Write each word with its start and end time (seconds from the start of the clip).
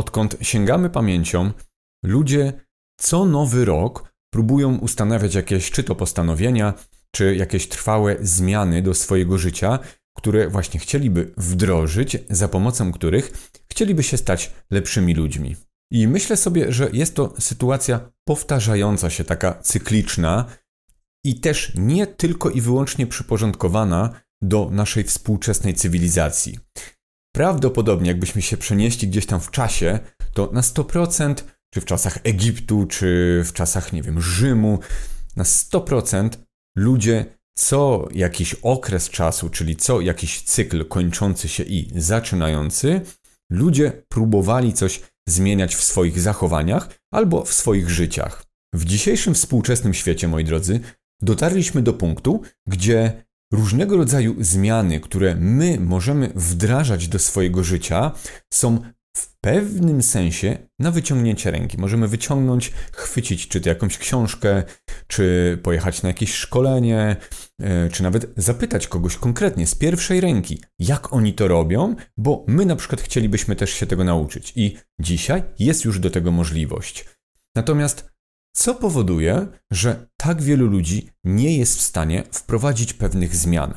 odkąd 0.00 0.36
sięgamy 0.40 0.90
pamięcią, 0.90 1.52
ludzie 2.04 2.52
co 3.00 3.24
nowy 3.24 3.64
rok 3.64 4.12
próbują 4.34 4.78
ustanawiać 4.78 5.34
jakieś 5.34 5.70
czy 5.70 5.84
to 5.84 5.94
postanowienia, 5.94 6.74
czy 7.14 7.36
jakieś 7.36 7.68
trwałe 7.68 8.16
zmiany 8.20 8.82
do 8.82 8.94
swojego 8.94 9.38
życia, 9.38 9.78
które 10.16 10.48
właśnie 10.48 10.80
chcieliby 10.80 11.32
wdrożyć, 11.36 12.16
za 12.30 12.48
pomocą 12.48 12.92
których 12.92 13.50
chcieliby 13.70 14.02
się 14.02 14.16
stać 14.16 14.52
lepszymi 14.70 15.14
ludźmi. 15.14 15.56
I 15.92 16.08
myślę 16.08 16.36
sobie, 16.36 16.72
że 16.72 16.90
jest 16.92 17.14
to 17.14 17.34
sytuacja 17.38 18.00
powtarzająca 18.28 19.10
się, 19.10 19.24
taka 19.24 19.54
cykliczna 19.62 20.44
i 21.24 21.40
też 21.40 21.72
nie 21.74 22.06
tylko 22.06 22.50
i 22.50 22.60
wyłącznie 22.60 23.06
przyporządkowana 23.06 24.10
do 24.42 24.68
naszej 24.70 25.04
współczesnej 25.04 25.74
cywilizacji. 25.74 26.58
Prawdopodobnie, 27.32 28.08
jakbyśmy 28.08 28.42
się 28.42 28.56
przenieśli 28.56 29.08
gdzieś 29.08 29.26
tam 29.26 29.40
w 29.40 29.50
czasie, 29.50 29.98
to 30.34 30.50
na 30.52 30.60
100%, 30.60 31.34
czy 31.74 31.80
w 31.80 31.84
czasach 31.84 32.18
Egiptu, 32.24 32.86
czy 32.86 33.42
w 33.46 33.52
czasach, 33.52 33.92
nie 33.92 34.02
wiem, 34.02 34.20
Rzymu, 34.20 34.78
na 35.36 35.44
100% 35.44 36.28
ludzie 36.76 37.40
co 37.58 38.08
jakiś 38.14 38.54
okres 38.54 39.10
czasu, 39.10 39.50
czyli 39.50 39.76
co 39.76 40.00
jakiś 40.00 40.42
cykl 40.42 40.84
kończący 40.84 41.48
się 41.48 41.62
i 41.62 41.92
zaczynający, 41.96 43.00
ludzie 43.50 44.02
próbowali 44.08 44.72
coś 44.72 45.00
zmieniać 45.28 45.74
w 45.76 45.82
swoich 45.82 46.20
zachowaniach 46.20 46.88
albo 47.12 47.44
w 47.44 47.52
swoich 47.52 47.90
życiach. 47.90 48.44
W 48.74 48.84
dzisiejszym 48.84 49.34
współczesnym 49.34 49.94
świecie, 49.94 50.28
moi 50.28 50.44
drodzy, 50.44 50.80
dotarliśmy 51.22 51.82
do 51.82 51.92
punktu, 51.92 52.42
gdzie 52.68 53.24
różnego 53.52 53.96
rodzaju 53.96 54.36
zmiany, 54.38 55.00
które 55.00 55.34
my 55.34 55.80
możemy 55.80 56.32
wdrażać 56.34 57.08
do 57.08 57.18
swojego 57.18 57.64
życia, 57.64 58.12
są 58.52 58.78
w 59.16 59.40
pewnym 59.40 60.02
sensie 60.02 60.58
na 60.78 60.90
wyciągnięcie 60.90 61.50
ręki. 61.50 61.78
Możemy 61.78 62.08
wyciągnąć, 62.08 62.72
chwycić 62.92 63.48
czy 63.48 63.60
to 63.60 63.68
jakąś 63.68 63.98
książkę, 63.98 64.62
czy 65.06 65.58
pojechać 65.62 66.02
na 66.02 66.08
jakieś 66.08 66.34
szkolenie, 66.34 67.16
e, 67.62 67.88
czy 67.88 68.02
nawet 68.02 68.26
zapytać 68.36 68.88
kogoś 68.88 69.16
konkretnie 69.16 69.66
z 69.66 69.74
pierwszej 69.74 70.20
ręki, 70.20 70.62
jak 70.78 71.12
oni 71.12 71.34
to 71.34 71.48
robią, 71.48 71.96
bo 72.16 72.44
my 72.48 72.66
na 72.66 72.76
przykład 72.76 73.00
chcielibyśmy 73.00 73.56
też 73.56 73.70
się 73.70 73.86
tego 73.86 74.04
nauczyć 74.04 74.52
i 74.56 74.76
dzisiaj 75.00 75.42
jest 75.58 75.84
już 75.84 75.98
do 75.98 76.10
tego 76.10 76.30
możliwość. 76.30 77.04
Natomiast 77.56 78.10
co 78.52 78.74
powoduje, 78.74 79.46
że 79.70 80.06
tak 80.16 80.42
wielu 80.42 80.66
ludzi 80.66 81.10
nie 81.24 81.58
jest 81.58 81.78
w 81.78 81.82
stanie 81.82 82.24
wprowadzić 82.32 82.92
pewnych 82.92 83.36
zmian? 83.36 83.74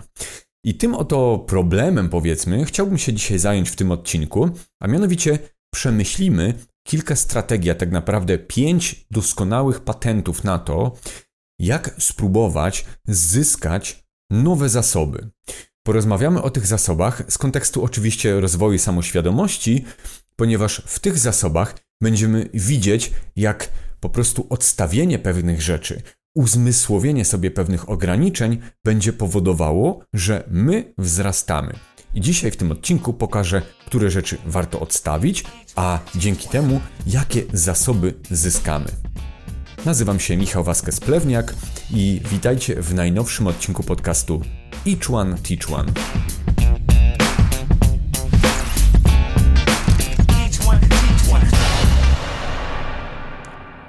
I 0.65 0.75
tym 0.75 0.95
oto 0.95 1.45
problemem, 1.47 2.09
powiedzmy, 2.09 2.65
chciałbym 2.65 2.97
się 2.97 3.13
dzisiaj 3.13 3.39
zająć 3.39 3.69
w 3.69 3.75
tym 3.75 3.91
odcinku, 3.91 4.49
a 4.81 4.87
mianowicie 4.87 5.39
przemyślimy 5.73 6.53
kilka 6.87 7.15
strategii, 7.15 7.71
a 7.71 7.75
tak 7.75 7.91
naprawdę 7.91 8.37
pięć 8.37 9.05
doskonałych 9.11 9.79
patentów 9.79 10.43
na 10.43 10.59
to, 10.59 10.97
jak 11.59 11.95
spróbować 11.99 12.85
zyskać 13.07 14.03
nowe 14.31 14.69
zasoby. 14.69 15.29
Porozmawiamy 15.85 16.41
o 16.41 16.49
tych 16.49 16.67
zasobach 16.67 17.23
z 17.27 17.37
kontekstu 17.37 17.83
oczywiście 17.83 18.39
rozwoju 18.39 18.79
samoświadomości, 18.79 19.85
ponieważ 20.35 20.81
w 20.85 20.99
tych 20.99 21.17
zasobach 21.17 21.75
będziemy 22.01 22.49
widzieć, 22.53 23.11
jak 23.35 23.69
po 24.03 24.09
prostu 24.09 24.47
odstawienie 24.49 25.19
pewnych 25.19 25.61
rzeczy, 25.61 26.01
uzmysłowienie 26.35 27.25
sobie 27.25 27.51
pewnych 27.51 27.89
ograniczeń 27.89 28.61
będzie 28.83 29.13
powodowało, 29.13 29.99
że 30.13 30.43
my 30.51 30.93
wzrastamy. 30.97 31.73
I 32.13 32.21
dzisiaj 32.21 32.51
w 32.51 32.57
tym 32.57 32.71
odcinku 32.71 33.13
pokażę, 33.13 33.61
które 33.85 34.11
rzeczy 34.11 34.37
warto 34.45 34.79
odstawić, 34.79 35.43
a 35.75 35.99
dzięki 36.15 36.49
temu, 36.49 36.79
jakie 37.07 37.43
zasoby 37.53 38.13
zyskamy. 38.31 38.85
Nazywam 39.85 40.19
się 40.19 40.37
Michał 40.37 40.63
Waskes-Plewniak 40.63 41.53
i 41.91 42.21
witajcie 42.31 42.81
w 42.81 42.93
najnowszym 42.93 43.47
odcinku 43.47 43.83
podcastu 43.83 44.41
Each 44.87 45.11
One 45.11 45.37
Teach 45.37 45.71
One. 45.79 45.91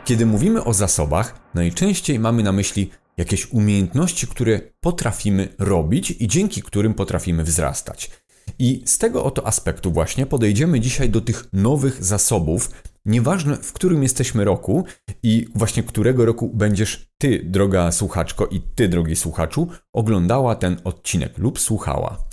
Kiedy 0.05 0.27
mówimy 0.27 0.65
o 0.65 0.73
zasobach, 0.73 1.35
najczęściej 1.55 2.19
mamy 2.19 2.43
na 2.43 2.53
myśli 2.53 2.91
jakieś 3.17 3.53
umiejętności, 3.53 4.27
które 4.27 4.61
potrafimy 4.81 5.49
robić 5.59 6.11
i 6.11 6.29
dzięki 6.29 6.63
którym 6.63 6.95
potrafimy 6.95 7.45
wzrastać. 7.45 8.11
I 8.59 8.83
z 8.87 8.99
tego 8.99 9.25
oto 9.25 9.47
aspektu 9.47 9.93
właśnie 9.93 10.27
podejdziemy 10.27 10.81
dzisiaj 10.81 11.11
do 11.11 11.21
tych 11.21 11.45
nowych 11.53 12.05
zasobów, 12.05 12.71
nieważne 13.07 13.57
w 13.57 13.73
którym 13.73 14.03
jesteśmy 14.03 14.45
roku 14.45 14.85
i 15.23 15.47
właśnie 15.55 15.83
którego 15.83 16.25
roku 16.25 16.51
będziesz 16.55 17.09
ty, 17.19 17.43
droga 17.45 17.93
słuchaczko 17.93 18.47
i 18.47 18.61
ty, 18.61 18.89
drogi 18.89 19.17
słuchaczu, 19.17 19.69
oglądała 19.93 20.55
ten 20.55 20.81
odcinek 20.85 21.39
lub 21.39 21.61
słuchała. 21.61 22.25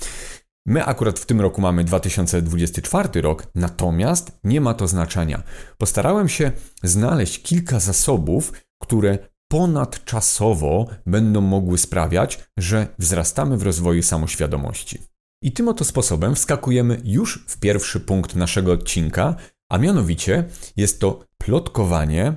My 0.66 0.85
akurat 0.85 1.19
w 1.19 1.25
tym 1.25 1.41
roku 1.41 1.61
mamy 1.61 1.83
2024 1.83 3.22
rok, 3.22 3.47
natomiast 3.55 4.39
nie 4.44 4.61
ma 4.61 4.73
to 4.73 4.88
znaczenia. 4.88 5.44
Postarałem 5.77 6.29
się 6.29 6.51
znaleźć 6.83 7.41
kilka 7.41 7.79
zasobów, 7.79 8.53
które 8.81 9.17
ponadczasowo 9.51 10.88
będą 11.05 11.41
mogły 11.41 11.77
sprawiać, 11.77 12.39
że 12.57 12.88
wzrastamy 12.99 13.57
w 13.57 13.63
rozwoju 13.63 14.03
samoświadomości. 14.03 14.99
I 15.44 15.51
tym 15.51 15.67
oto 15.67 15.85
sposobem 15.85 16.35
wskakujemy 16.35 17.01
już 17.03 17.45
w 17.47 17.59
pierwszy 17.59 17.99
punkt 17.99 18.35
naszego 18.35 18.72
odcinka, 18.72 19.35
a 19.69 19.78
mianowicie 19.78 20.43
jest 20.78 20.99
to 20.99 21.25
plotkowanie, 21.38 22.35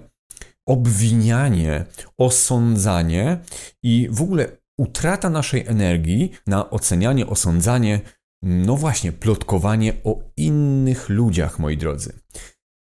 obwinianie, 0.66 1.84
osądzanie 2.18 3.40
i 3.82 4.08
w 4.10 4.22
ogóle 4.22 4.63
utrata 4.78 5.30
naszej 5.30 5.66
energii 5.66 6.32
na 6.46 6.70
ocenianie, 6.70 7.26
osądzanie, 7.26 8.00
no 8.42 8.76
właśnie, 8.76 9.12
plotkowanie 9.12 9.92
o 10.04 10.18
innych 10.36 11.08
ludziach, 11.08 11.58
moi 11.58 11.76
drodzy. 11.76 12.12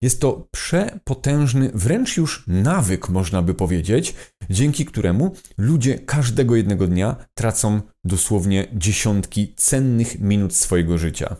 Jest 0.02 0.20
to 0.20 0.48
przepotężny, 0.50 1.70
wręcz 1.74 2.16
już 2.16 2.44
nawyk, 2.46 3.08
można 3.08 3.42
by 3.42 3.54
powiedzieć, 3.54 4.14
dzięki 4.50 4.84
któremu 4.84 5.34
ludzie 5.58 5.98
każdego 5.98 6.56
jednego 6.56 6.86
dnia 6.86 7.16
tracą 7.34 7.80
dosłownie 8.04 8.66
dziesiątki 8.72 9.54
cennych 9.56 10.20
minut 10.20 10.54
swojego 10.54 10.98
życia. 10.98 11.36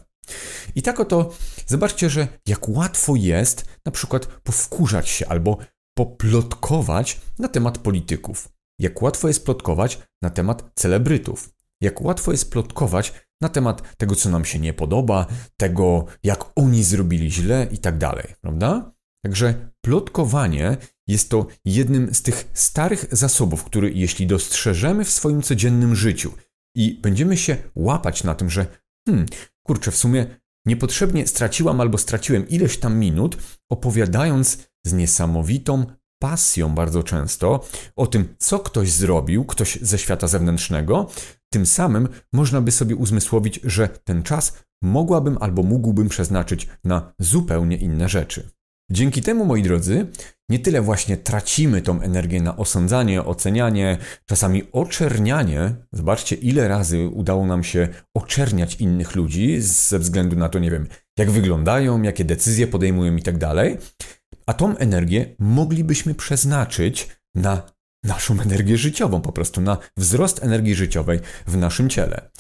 I 0.75 0.83
tak 0.83 1.01
oto 1.01 1.35
zobaczcie, 1.67 2.11
że 2.11 2.29
jak 2.49 2.69
łatwo 2.69 3.17
jest 3.17 3.65
na 3.87 3.93
przykład 3.93 4.27
powkurzać 4.27 5.09
się 5.09 5.29
albo 5.29 5.59
poplotkować 5.97 7.21
na 7.39 7.49
temat 7.49 7.79
polityków. 7.79 8.56
Jak 8.79 9.03
łatwo 9.03 9.29
jest 9.29 9.45
plotkować 9.45 9.99
na 10.23 10.31
temat 10.31 10.71
celebrytów. 10.75 11.51
Jak 11.81 12.01
łatwo 12.01 12.33
jest 12.33 12.51
plotkować 12.51 13.13
na 13.41 13.49
temat 13.49 13.97
tego, 13.97 14.15
co 14.15 14.31
nam 14.31 14.45
się 14.45 14.59
nie 14.59 14.73
podoba, 14.73 15.27
tego, 15.57 16.07
jak 16.23 16.45
oni 16.57 16.85
zrobili 16.85 17.31
źle 17.31 17.69
i 17.73 17.79
tak 17.79 17.99
dalej, 17.99 18.35
prawda? 18.41 18.93
Także 19.25 19.71
plotkowanie 19.81 20.77
jest 21.07 21.31
to 21.31 21.47
jednym 21.65 22.15
z 22.15 22.23
tych 22.23 22.51
starych 22.55 23.07
zasobów, 23.13 23.65
który 23.65 23.93
jeśli 23.93 24.27
dostrzeżemy 24.27 25.05
w 25.05 25.11
swoim 25.11 25.43
codziennym 25.43 25.95
życiu 25.95 26.33
i 26.77 26.99
będziemy 27.03 27.37
się 27.37 27.57
łapać 27.75 28.25
na 28.25 28.35
tym, 28.35 28.51
że 28.51 28.67
hmm, 29.09 29.27
kurczę, 29.67 29.91
w 29.91 29.97
sumie 29.97 30.27
niepotrzebnie 30.67 31.27
straciłam 31.27 31.81
albo 31.81 31.99
straciłem 31.99 32.49
ileś 32.49 32.79
tam 32.79 32.99
minut, 32.99 33.37
opowiadając 33.71 34.59
z 34.87 34.93
niesamowitą 34.93 35.87
pasją 36.19 36.75
bardzo 36.75 37.03
często 37.03 37.65
o 37.97 38.07
tym, 38.07 38.35
co 38.39 38.59
ktoś 38.59 38.93
zrobił, 38.93 39.45
ktoś 39.45 39.79
ze 39.83 39.99
świata 39.99 40.27
zewnętrznego, 40.27 41.11
tym 41.53 41.67
samym 41.67 42.09
można 42.33 42.61
by 42.61 42.73
sobie 42.73 42.97
uzmysłowić, 42.97 43.61
że 43.65 43.89
ten 43.89 44.23
czas 44.23 44.65
mogłabym 44.83 45.39
albo 45.41 45.63
mógłbym 45.63 46.09
przeznaczyć 46.09 46.69
na 46.85 47.13
zupełnie 47.19 47.77
inne 47.77 48.09
rzeczy. 48.09 48.51
Dzięki 48.91 49.23
temu, 49.23 49.45
moi 49.45 49.63
drodzy, 49.63 50.07
nie 50.49 50.59
tyle 50.59 50.83
właśnie 50.83 51.17
tracimy 51.17 51.83
tą 51.83 52.01
energię 52.01 52.43
na 52.43 52.57
osądzanie, 52.57 53.25
ocenianie, 53.25 53.99
czasami 54.27 54.63
oczernianie. 54.73 55.75
Zobaczcie, 55.93 56.37
ile 56.37 56.69
razy 56.69 57.09
udało 57.09 57.47
nam 57.47 57.65
się 57.65 57.89
oczerniać 58.15 58.75
innych 58.75 59.15
ludzi 59.15 59.61
ze 59.61 59.99
względu 59.99 60.37
na 60.37 60.49
to, 60.49 60.59
nie 60.59 60.71
wiem, 60.71 60.87
jak 61.19 61.31
wyglądają, 61.31 62.03
jakie 62.03 62.25
decyzje 62.25 62.67
podejmują 62.67 63.17
i 63.17 63.23
tak 63.23 63.39
dalej. 63.39 63.79
A 64.47 64.55
tą 64.55 64.77
energię 64.77 65.37
moglibyśmy 65.39 66.15
przeznaczyć 66.15 67.09
na 67.35 67.63
naszą 68.05 68.41
energię 68.47 68.77
życiową, 68.77 69.21
po 69.21 69.33
prostu 69.33 69.61
na 69.61 69.79
wzrost 69.97 70.43
energii 70.43 70.75
życiowej 70.75 71.21
w 71.47 71.57
naszym 71.57 71.89
ciele. 71.89 72.31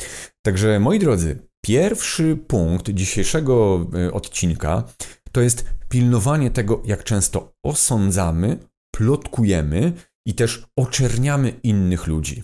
Także 0.43 0.81
moi 0.81 0.99
drodzy, 0.99 1.38
pierwszy 1.64 2.37
punkt 2.37 2.91
dzisiejszego 2.91 3.87
e, 3.94 4.12
odcinka 4.12 4.85
to 5.32 5.41
jest 5.41 5.64
pilnowanie 5.88 6.50
tego, 6.50 6.82
jak 6.85 7.05
często 7.05 7.53
osądzamy, 7.64 8.58
plotkujemy 8.94 9.93
i 10.26 10.35
też 10.35 10.67
oczerniamy 10.76 11.49
innych 11.62 12.06
ludzi. 12.06 12.43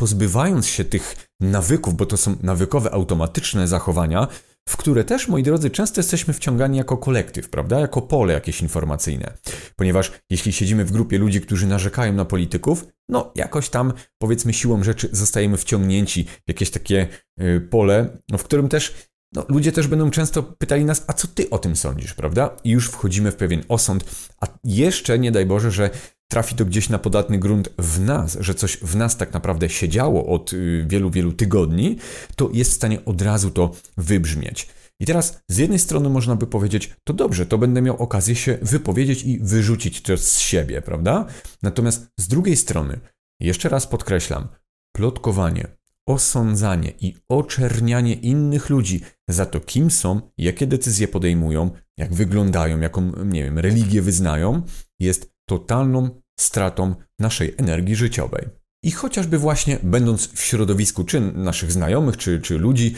Pozbywając 0.00 0.66
się 0.66 0.84
tych 0.84 1.28
nawyków, 1.40 1.94
bo 1.94 2.06
to 2.06 2.16
są 2.16 2.36
nawykowe, 2.42 2.90
automatyczne 2.90 3.68
zachowania, 3.68 4.28
w 4.68 4.76
które 4.76 5.04
też, 5.04 5.28
moi 5.28 5.42
drodzy, 5.42 5.70
często 5.70 6.00
jesteśmy 6.00 6.34
wciągani 6.34 6.78
jako 6.78 6.96
kolektyw, 6.96 7.48
prawda? 7.48 7.80
Jako 7.80 8.02
pole 8.02 8.32
jakieś 8.32 8.62
informacyjne. 8.62 9.32
Ponieważ 9.76 10.12
jeśli 10.30 10.52
siedzimy 10.52 10.84
w 10.84 10.92
grupie 10.92 11.18
ludzi, 11.18 11.40
którzy 11.40 11.66
narzekają 11.66 12.12
na 12.12 12.24
polityków, 12.24 12.86
no 13.08 13.32
jakoś 13.34 13.68
tam, 13.68 13.92
powiedzmy, 14.18 14.52
siłą 14.52 14.82
rzeczy 14.82 15.08
zostajemy 15.12 15.56
wciągnięci 15.56 16.24
w 16.24 16.48
jakieś 16.48 16.70
takie 16.70 17.08
y, 17.40 17.60
pole, 17.70 18.18
w 18.38 18.42
którym 18.42 18.68
też 18.68 18.94
no, 19.34 19.44
ludzie 19.48 19.72
też 19.72 19.86
będą 19.86 20.10
często 20.10 20.42
pytali 20.42 20.84
nas, 20.84 21.04
a 21.06 21.12
co 21.12 21.28
ty 21.28 21.50
o 21.50 21.58
tym 21.58 21.76
sądzisz, 21.76 22.14
prawda? 22.14 22.56
I 22.64 22.70
już 22.70 22.88
wchodzimy 22.88 23.32
w 23.32 23.36
pewien 23.36 23.64
osąd, 23.68 24.04
a 24.40 24.46
jeszcze 24.64 25.18
nie 25.18 25.32
daj 25.32 25.46
Boże, 25.46 25.70
że 25.70 25.90
trafi 26.34 26.54
to 26.54 26.64
gdzieś 26.64 26.88
na 26.88 26.98
podatny 26.98 27.38
grunt 27.38 27.68
w 27.78 28.00
nas, 28.00 28.36
że 28.40 28.54
coś 28.54 28.76
w 28.76 28.96
nas 28.96 29.16
tak 29.16 29.32
naprawdę 29.32 29.68
się 29.68 29.88
działo 29.88 30.26
od 30.26 30.52
y, 30.52 30.84
wielu, 30.88 31.10
wielu 31.10 31.32
tygodni, 31.32 31.98
to 32.36 32.50
jest 32.52 32.70
w 32.70 32.74
stanie 32.74 33.04
od 33.04 33.22
razu 33.22 33.50
to 33.50 33.70
wybrzmieć. 33.96 34.68
I 35.00 35.06
teraz 35.06 35.42
z 35.48 35.56
jednej 35.56 35.78
strony 35.78 36.08
można 36.08 36.36
by 36.36 36.46
powiedzieć, 36.46 36.96
to 37.04 37.12
dobrze, 37.12 37.46
to 37.46 37.58
będę 37.58 37.82
miał 37.82 37.96
okazję 37.96 38.34
się 38.36 38.58
wypowiedzieć 38.62 39.22
i 39.22 39.38
wyrzucić 39.38 40.02
to 40.02 40.16
z 40.16 40.38
siebie, 40.38 40.82
prawda? 40.82 41.26
Natomiast 41.62 42.06
z 42.20 42.28
drugiej 42.28 42.56
strony, 42.56 43.00
jeszcze 43.40 43.68
raz 43.68 43.86
podkreślam, 43.86 44.48
plotkowanie, 44.96 45.66
osądzanie 46.08 46.92
i 47.00 47.14
oczernianie 47.28 48.14
innych 48.14 48.70
ludzi 48.70 49.00
za 49.28 49.46
to, 49.46 49.60
kim 49.60 49.90
są, 49.90 50.20
jakie 50.38 50.66
decyzje 50.66 51.08
podejmują, 51.08 51.70
jak 51.96 52.14
wyglądają, 52.14 52.80
jaką, 52.80 53.24
nie 53.24 53.44
wiem, 53.44 53.58
religię 53.58 54.02
wyznają, 54.02 54.62
jest 55.00 55.34
totalną 55.48 56.23
stratą 56.40 56.94
naszej 57.18 57.54
energii 57.56 57.96
życiowej. 57.96 58.48
I 58.84 58.90
chociażby 58.90 59.38
właśnie 59.38 59.78
będąc 59.82 60.26
w 60.26 60.40
środowisku 60.40 61.04
czy 61.04 61.20
naszych 61.20 61.72
znajomych, 61.72 62.16
czy, 62.16 62.40
czy 62.40 62.58
ludzi, 62.58 62.94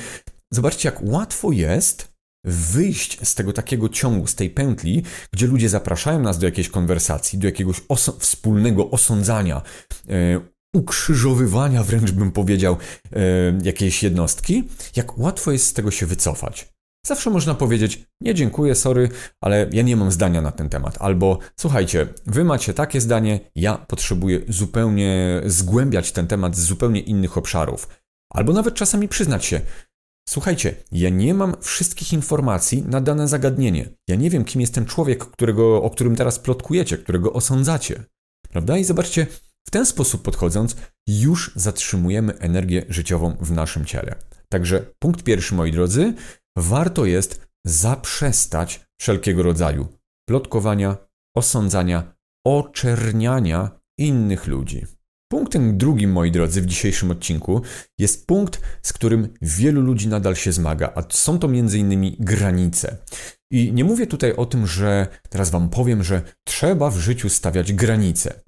zobaczcie, 0.53 0.89
jak 0.89 1.03
łatwo 1.03 1.53
jest 1.53 2.17
wyjść 2.47 3.29
z 3.29 3.35
tego 3.35 3.53
takiego 3.53 3.89
ciągu, 3.89 4.27
z 4.27 4.35
tej 4.35 4.51
pętli, 4.51 5.03
gdzie 5.33 5.47
ludzie 5.47 5.69
zapraszają 5.69 6.23
nas 6.23 6.39
do 6.39 6.47
jakiejś 6.47 6.69
konwersacji, 6.69 7.39
do 7.39 7.47
jakiegoś 7.47 7.83
oso 7.89 8.17
wspólnego 8.19 8.91
osądzania, 8.91 9.63
e, 10.09 10.41
ukrzyżowywania, 10.75 11.83
wręcz 11.83 12.11
bym 12.11 12.33
powiedział, 12.33 12.77
e, 13.13 13.19
jakiejś 13.63 14.03
jednostki, 14.03 14.69
jak 14.97 15.19
łatwo 15.19 15.53
jest 15.53 15.67
z 15.67 15.73
tego 15.73 15.91
się 15.91 16.07
wycofać. 16.07 16.76
Zawsze 17.07 17.31
można 17.31 17.55
powiedzieć: 17.55 18.03
Nie, 18.21 18.35
dziękuję, 18.35 18.75
sorry, 18.75 19.09
ale 19.41 19.69
ja 19.73 19.83
nie 19.83 19.97
mam 19.97 20.13
zdania 20.13 20.43
na 20.43 20.53
ten 20.53 20.69
temat. 20.69 20.97
Albo 21.01 21.39
słuchajcie, 21.57 22.07
wy 22.27 22.45
macie 22.45 22.75
takie 22.75 23.01
zdanie, 23.01 23.41
ja 23.55 23.79
potrzebuję 23.79 24.41
zupełnie 24.49 25.43
zgłębiać 25.47 26.13
ten 26.13 26.27
temat 26.27 26.57
z 26.57 26.61
zupełnie 26.61 27.01
innych 27.01 27.39
obszarów. 27.39 27.89
Albo 28.31 28.53
nawet 28.53 28.75
czasami 28.75 29.09
przyznać 29.09 29.45
się: 29.45 29.61
Słuchajcie, 30.29 30.75
ja 30.93 31.11
nie 31.11 31.35
mam 31.35 31.57
wszystkich 31.61 32.13
informacji 32.13 32.83
na 32.83 33.01
dane 33.01 33.29
zagadnienie. 33.29 33.89
Ja 34.09 34.17
nie 34.17 34.31
wiem, 34.31 34.45
kim 34.45 34.61
jest 34.61 34.75
ten 34.75 34.87
człowiek, 34.87 35.25
którego, 35.25 35.83
o 35.83 35.91
którym 35.91 36.17
teraz 36.17 36.39
plotkujecie, 36.39 36.99
którego 36.99 37.33
osądzacie. 37.33 38.05
Prawda? 38.51 38.79
I 38.79 38.85
zobaczcie, 38.85 39.27
w 39.69 39.71
ten 39.71 39.87
sposób 39.87 40.23
podchodząc, 40.23 40.77
już 41.07 41.53
zatrzymujemy 41.57 42.39
energię 42.39 42.85
życiową 42.89 43.37
w 43.41 43.51
naszym 43.51 43.85
ciele. 43.85 44.15
Także 44.49 44.87
punkt 44.99 45.23
pierwszy, 45.23 45.55
moi 45.55 45.73
drodzy, 45.73 46.15
warto 46.57 47.05
jest 47.05 47.47
zaprzestać 47.67 48.87
wszelkiego 49.01 49.43
rodzaju 49.43 49.89
plotkowania, 50.29 50.97
osądzania, 51.37 52.15
oczerniania 52.47 53.81
innych 53.99 54.47
ludzi. 54.47 54.87
Punktem 55.33 55.79
drugim, 55.79 56.13
moi 56.13 56.31
drodzy, 56.31 56.63
w 56.63 56.67
dzisiejszym 56.67 57.11
odcinku 57.11 57.63
jest 57.99 58.27
punkt, 58.27 58.61
z 58.83 58.93
którym 58.93 59.29
wielu 59.43 59.81
ludzi 59.81 60.09
nadal 60.09 60.37
się 60.37 60.53
zmaga, 60.53 60.93
a 60.95 61.03
są 61.09 61.39
to 61.39 61.47
m.in. 61.47 62.17
granice. 62.21 62.97
I 63.53 63.73
nie 63.73 63.85
mówię 63.85 64.07
tutaj 64.07 64.33
o 64.33 64.47
tym, 64.47 64.67
że 64.67 65.07
teraz 65.31 65.51
Wam 65.51 65.69
powiem, 65.69 66.03
że 66.03 66.23
trzeba 66.45 66.91
w 66.91 66.99
życiu 66.99 67.29
stawiać 67.29 67.73
granice. 67.73 68.41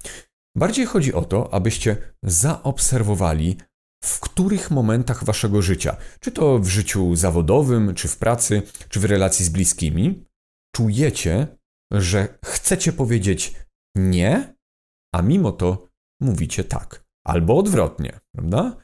Bardziej 0.57 0.85
chodzi 0.85 1.13
o 1.13 1.25
to, 1.25 1.53
abyście 1.53 1.97
zaobserwowali, 2.23 3.57
w 4.03 4.19
których 4.19 4.71
momentach 4.71 5.23
waszego 5.23 5.61
życia, 5.61 5.97
czy 6.19 6.31
to 6.31 6.59
w 6.59 6.67
życiu 6.67 7.15
zawodowym, 7.15 7.95
czy 7.95 8.07
w 8.07 8.17
pracy, 8.17 8.61
czy 8.89 8.99
w 8.99 9.05
relacji 9.05 9.45
z 9.45 9.49
bliskimi, 9.49 10.25
czujecie, 10.75 11.47
że 11.91 12.39
chcecie 12.45 12.93
powiedzieć 12.93 13.55
nie, 13.95 14.55
a 15.15 15.21
mimo 15.21 15.51
to 15.51 15.87
mówicie 16.21 16.63
tak. 16.63 17.05
Albo 17.25 17.57
odwrotnie, 17.57 18.19
prawda? 18.35 18.77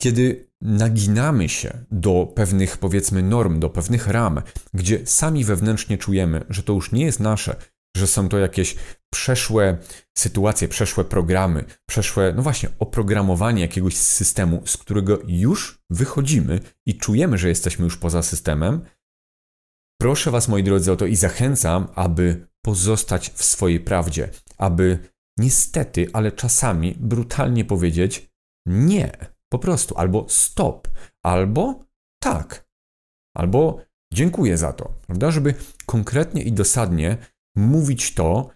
Kiedy 0.00 0.50
naginamy 0.60 1.48
się 1.48 1.84
do 1.90 2.32
pewnych, 2.34 2.78
powiedzmy, 2.78 3.22
norm, 3.22 3.60
do 3.60 3.70
pewnych 3.70 4.06
ram, 4.06 4.42
gdzie 4.74 5.06
sami 5.06 5.44
wewnętrznie 5.44 5.98
czujemy, 5.98 6.44
że 6.48 6.62
to 6.62 6.72
już 6.72 6.92
nie 6.92 7.04
jest 7.04 7.20
nasze, 7.20 7.56
że 7.96 8.06
są 8.06 8.28
to 8.28 8.38
jakieś 8.38 8.76
przeszłe 9.12 9.78
sytuacje, 10.18 10.68
przeszłe 10.68 11.04
programy, 11.04 11.64
przeszłe, 11.88 12.32
no 12.36 12.42
właśnie, 12.42 12.68
oprogramowanie 12.78 13.62
jakiegoś 13.62 13.96
systemu, 13.96 14.62
z 14.66 14.76
którego 14.76 15.18
już 15.26 15.82
wychodzimy 15.90 16.60
i 16.86 16.98
czujemy, 16.98 17.38
że 17.38 17.48
jesteśmy 17.48 17.84
już 17.84 17.96
poza 17.96 18.22
systemem. 18.22 18.84
Proszę 20.00 20.30
Was, 20.30 20.48
moi 20.48 20.62
drodzy, 20.62 20.92
o 20.92 20.96
to 20.96 21.06
i 21.06 21.16
zachęcam, 21.16 21.88
aby 21.94 22.46
pozostać 22.64 23.30
w 23.30 23.44
swojej 23.44 23.80
prawdzie, 23.80 24.30
aby 24.58 24.98
niestety, 25.38 26.06
ale 26.12 26.32
czasami 26.32 26.94
brutalnie 26.98 27.64
powiedzieć 27.64 28.30
nie, 28.66 29.12
po 29.52 29.58
prostu, 29.58 29.98
albo 29.98 30.26
stop, 30.28 30.88
albo 31.24 31.84
tak, 32.22 32.68
albo 33.36 33.84
dziękuję 34.12 34.56
za 34.56 34.72
to, 34.72 34.92
prawda? 35.06 35.30
Żeby 35.30 35.54
konkretnie 35.86 36.42
i 36.42 36.52
dosadnie 36.52 37.18
mówić 37.60 38.14
to, 38.14 38.50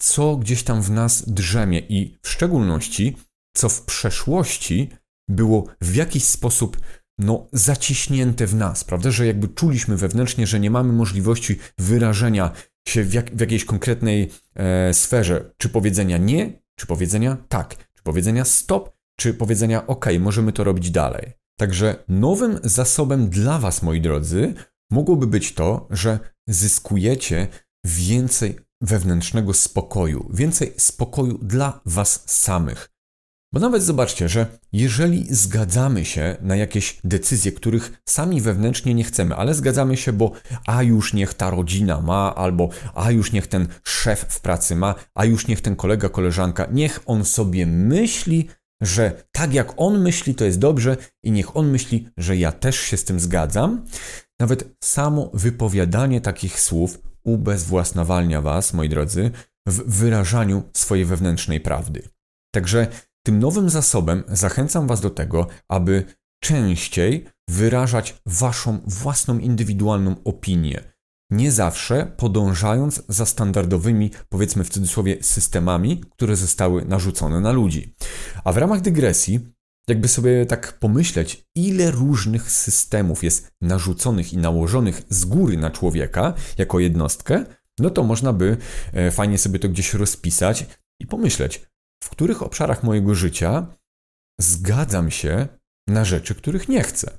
co 0.00 0.36
gdzieś 0.36 0.62
tam 0.62 0.82
w 0.82 0.90
nas 0.90 1.28
drzemie 1.28 1.78
i 1.78 2.18
w 2.22 2.28
szczególności, 2.28 3.16
co 3.56 3.68
w 3.68 3.82
przeszłości 3.82 4.90
było 5.28 5.66
w 5.80 5.94
jakiś 5.94 6.24
sposób 6.24 6.78
no, 7.18 7.46
zaciśnięte 7.52 8.46
w 8.46 8.54
nas, 8.54 8.84
prawda? 8.84 9.10
Że 9.10 9.26
jakby 9.26 9.48
czuliśmy 9.48 9.96
wewnętrznie, 9.96 10.46
że 10.46 10.60
nie 10.60 10.70
mamy 10.70 10.92
możliwości 10.92 11.58
wyrażenia 11.78 12.52
się 12.88 13.04
w, 13.04 13.12
jak, 13.12 13.36
w 13.36 13.40
jakiejś 13.40 13.64
konkretnej 13.64 14.30
e, 14.54 14.94
sferze, 14.94 15.54
czy 15.56 15.68
powiedzenia 15.68 16.18
nie, 16.18 16.62
czy 16.76 16.86
powiedzenia 16.86 17.36
tak, 17.48 17.76
czy 17.94 18.02
powiedzenia 18.02 18.44
stop, 18.44 18.96
czy 19.16 19.34
powiedzenia 19.34 19.86
ok, 19.86 20.06
możemy 20.20 20.52
to 20.52 20.64
robić 20.64 20.90
dalej. 20.90 21.32
Także 21.58 22.04
nowym 22.08 22.58
zasobem 22.62 23.28
dla 23.28 23.58
Was, 23.58 23.82
moi 23.82 24.00
drodzy, 24.00 24.54
mogłoby 24.90 25.26
być 25.26 25.54
to, 25.54 25.88
że 25.90 26.18
zyskujecie 26.46 27.48
więcej 27.84 28.58
wewnętrznego 28.80 29.54
spokoju, 29.54 30.30
więcej 30.34 30.74
spokoju 30.76 31.38
dla 31.38 31.80
Was 31.86 32.22
samych. 32.26 32.90
Bo 33.52 33.60
nawet 33.60 33.82
zobaczcie, 33.82 34.28
że 34.28 34.46
jeżeli 34.72 35.34
zgadzamy 35.34 36.04
się 36.04 36.36
na 36.40 36.56
jakieś 36.56 37.00
decyzje, 37.04 37.52
których 37.52 38.02
sami 38.08 38.40
wewnętrznie 38.40 38.94
nie 38.94 39.04
chcemy, 39.04 39.36
ale 39.36 39.54
zgadzamy 39.54 39.96
się, 39.96 40.12
bo 40.12 40.32
a 40.66 40.82
już 40.82 41.14
niech 41.14 41.34
ta 41.34 41.50
rodzina 41.50 42.00
ma, 42.00 42.34
albo 42.34 42.68
a 42.94 43.10
już 43.10 43.32
niech 43.32 43.46
ten 43.46 43.68
szef 43.84 44.20
w 44.28 44.40
pracy 44.40 44.76
ma, 44.76 44.94
a 45.14 45.24
już 45.24 45.46
niech 45.46 45.60
ten 45.60 45.76
kolega, 45.76 46.08
koleżanka, 46.08 46.68
niech 46.72 47.00
on 47.06 47.24
sobie 47.24 47.66
myśli, 47.66 48.48
że 48.82 49.24
tak 49.32 49.54
jak 49.54 49.72
on 49.76 50.00
myśli, 50.00 50.34
to 50.34 50.44
jest 50.44 50.58
dobrze 50.58 50.96
i 51.24 51.30
niech 51.30 51.56
on 51.56 51.70
myśli, 51.70 52.08
że 52.16 52.36
ja 52.36 52.52
też 52.52 52.80
się 52.80 52.96
z 52.96 53.04
tym 53.04 53.20
zgadzam. 53.20 53.86
Nawet 54.40 54.76
samo 54.84 55.30
wypowiadanie 55.34 56.20
takich 56.20 56.60
słów 56.60 56.98
ubezwłasnowalnia 57.24 58.42
Was, 58.42 58.74
moi 58.74 58.88
drodzy, 58.88 59.30
w 59.68 59.98
wyrażaniu 59.98 60.62
swojej 60.72 61.04
wewnętrznej 61.04 61.60
prawdy. 61.60 62.08
Także 62.54 62.86
tym 63.26 63.38
nowym 63.38 63.70
zasobem 63.70 64.24
zachęcam 64.28 64.86
Was 64.86 65.00
do 65.00 65.10
tego, 65.10 65.46
aby 65.68 66.04
częściej 66.42 67.26
wyrażać 67.50 68.20
Waszą 68.26 68.78
własną 68.86 69.38
indywidualną 69.38 70.14
opinię. 70.24 70.98
Nie 71.30 71.52
zawsze 71.52 72.12
podążając 72.16 73.02
za 73.08 73.26
standardowymi, 73.26 74.10
powiedzmy 74.28 74.64
w 74.64 74.70
cudzysłowie, 74.70 75.16
systemami, 75.20 76.00
które 76.00 76.36
zostały 76.36 76.84
narzucone 76.84 77.40
na 77.40 77.52
ludzi. 77.52 77.94
A 78.44 78.52
w 78.52 78.56
ramach 78.56 78.80
dygresji, 78.80 79.40
jakby 79.88 80.08
sobie 80.08 80.46
tak 80.46 80.78
pomyśleć, 80.78 81.44
ile 81.54 81.90
różnych 81.90 82.50
systemów 82.50 83.24
jest 83.24 83.52
narzuconych 83.60 84.32
i 84.32 84.36
nałożonych 84.38 85.02
z 85.08 85.24
góry 85.24 85.56
na 85.56 85.70
człowieka 85.70 86.34
jako 86.58 86.80
jednostkę, 86.80 87.44
no 87.78 87.90
to 87.90 88.02
można 88.02 88.32
by 88.32 88.56
e, 88.92 89.10
fajnie 89.10 89.38
sobie 89.38 89.58
to 89.58 89.68
gdzieś 89.68 89.94
rozpisać 89.94 90.66
i 91.00 91.06
pomyśleć, 91.06 91.62
w 92.04 92.10
których 92.10 92.42
obszarach 92.42 92.82
mojego 92.82 93.14
życia 93.14 93.66
zgadzam 94.40 95.10
się 95.10 95.48
na 95.88 96.04
rzeczy, 96.04 96.34
których 96.34 96.68
nie 96.68 96.82
chcę. 96.82 97.18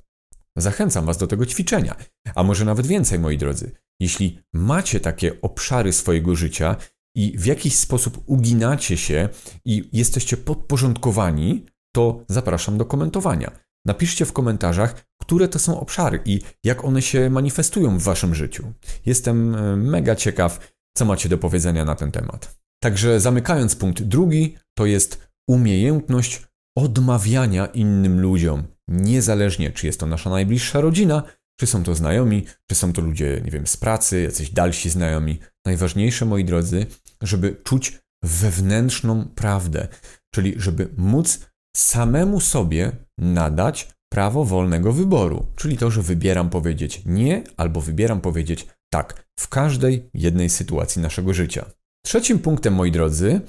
Zachęcam 0.58 1.06
Was 1.06 1.18
do 1.18 1.28
tego 1.28 1.46
ćwiczenia, 1.46 1.96
a 2.36 2.44
może 2.44 2.66
nawet 2.66 2.88
więcej, 2.88 3.20
moi 3.20 3.38
drodzy. 3.38 3.72
Jeśli 4.00 4.40
macie 4.54 5.00
takie 5.00 5.42
obszary 5.42 5.94
swojego 5.94 6.36
życia 6.36 6.76
i 7.16 7.38
w 7.38 7.46
jakiś 7.46 7.76
sposób 7.76 8.24
uginacie 8.26 8.98
się 8.98 9.30
i 9.66 9.90
jesteście 9.94 10.38
podporządkowani, 10.38 11.66
to 11.96 12.24
zapraszam 12.28 12.78
do 12.78 12.86
komentowania. 12.86 13.52
Napiszcie 13.86 14.26
w 14.26 14.34
komentarzach, 14.34 15.06
które 15.22 15.48
to 15.48 15.60
są 15.60 15.80
obszary 15.80 16.20
i 16.26 16.42
jak 16.64 16.86
one 16.86 17.02
się 17.02 17.30
manifestują 17.30 17.98
w 17.98 18.04
waszym 18.04 18.36
życiu. 18.36 18.74
Jestem 19.06 19.56
e, 19.56 19.76
mega 19.76 20.16
ciekaw, 20.16 20.74
co 20.98 21.06
macie 21.06 21.30
do 21.30 21.38
powiedzenia 21.38 21.86
na 21.86 21.96
ten 21.96 22.12
temat. 22.12 22.60
Także 22.84 23.20
zamykając 23.20 23.76
punkt 23.76 24.04
drugi, 24.04 24.58
to 24.78 24.86
jest 24.86 25.30
umiejętność 25.48 26.42
odmawiania 26.78 27.66
innym 27.66 28.22
ludziom, 28.22 28.64
niezależnie 28.88 29.72
czy 29.72 29.88
jest 29.88 30.00
to 30.00 30.06
nasza 30.06 30.30
najbliższa 30.30 30.82
rodzina, 30.82 31.24
czy 31.60 31.68
są 31.68 31.84
to 31.84 31.96
znajomi, 31.96 32.46
czy 32.70 32.76
są 32.76 32.94
to 32.94 33.02
ludzie, 33.02 33.42
nie 33.46 33.52
wiem, 33.52 33.68
z 33.68 33.78
pracy, 33.78 34.22
jacyś 34.22 34.50
dalsi 34.50 34.90
znajomi. 34.90 35.40
Najważniejsze, 35.66 36.26
moi 36.26 36.46
drodzy, 36.46 36.86
żeby 37.22 37.56
czuć 37.64 38.00
wewnętrzną 38.24 39.26
prawdę, 39.36 39.88
czyli 40.36 40.54
żeby 40.58 40.90
móc 40.98 41.49
samemu 41.76 42.40
sobie 42.40 42.92
nadać 43.18 43.90
prawo 44.14 44.46
wolnego 44.46 44.94
wyboru, 44.94 45.46
czyli 45.56 45.78
to, 45.78 45.92
że 45.92 46.02
wybieram 46.02 46.50
powiedzieć 46.50 47.02
nie 47.06 47.44
albo 47.58 47.82
wybieram 47.82 48.22
powiedzieć 48.22 48.68
tak 48.94 49.26
w 49.40 49.48
każdej 49.48 50.10
jednej 50.14 50.50
sytuacji 50.50 51.02
naszego 51.02 51.34
życia. 51.34 51.66
Trzecim 52.06 52.40
punktem, 52.40 52.74
moi 52.74 52.92
drodzy, 52.92 53.42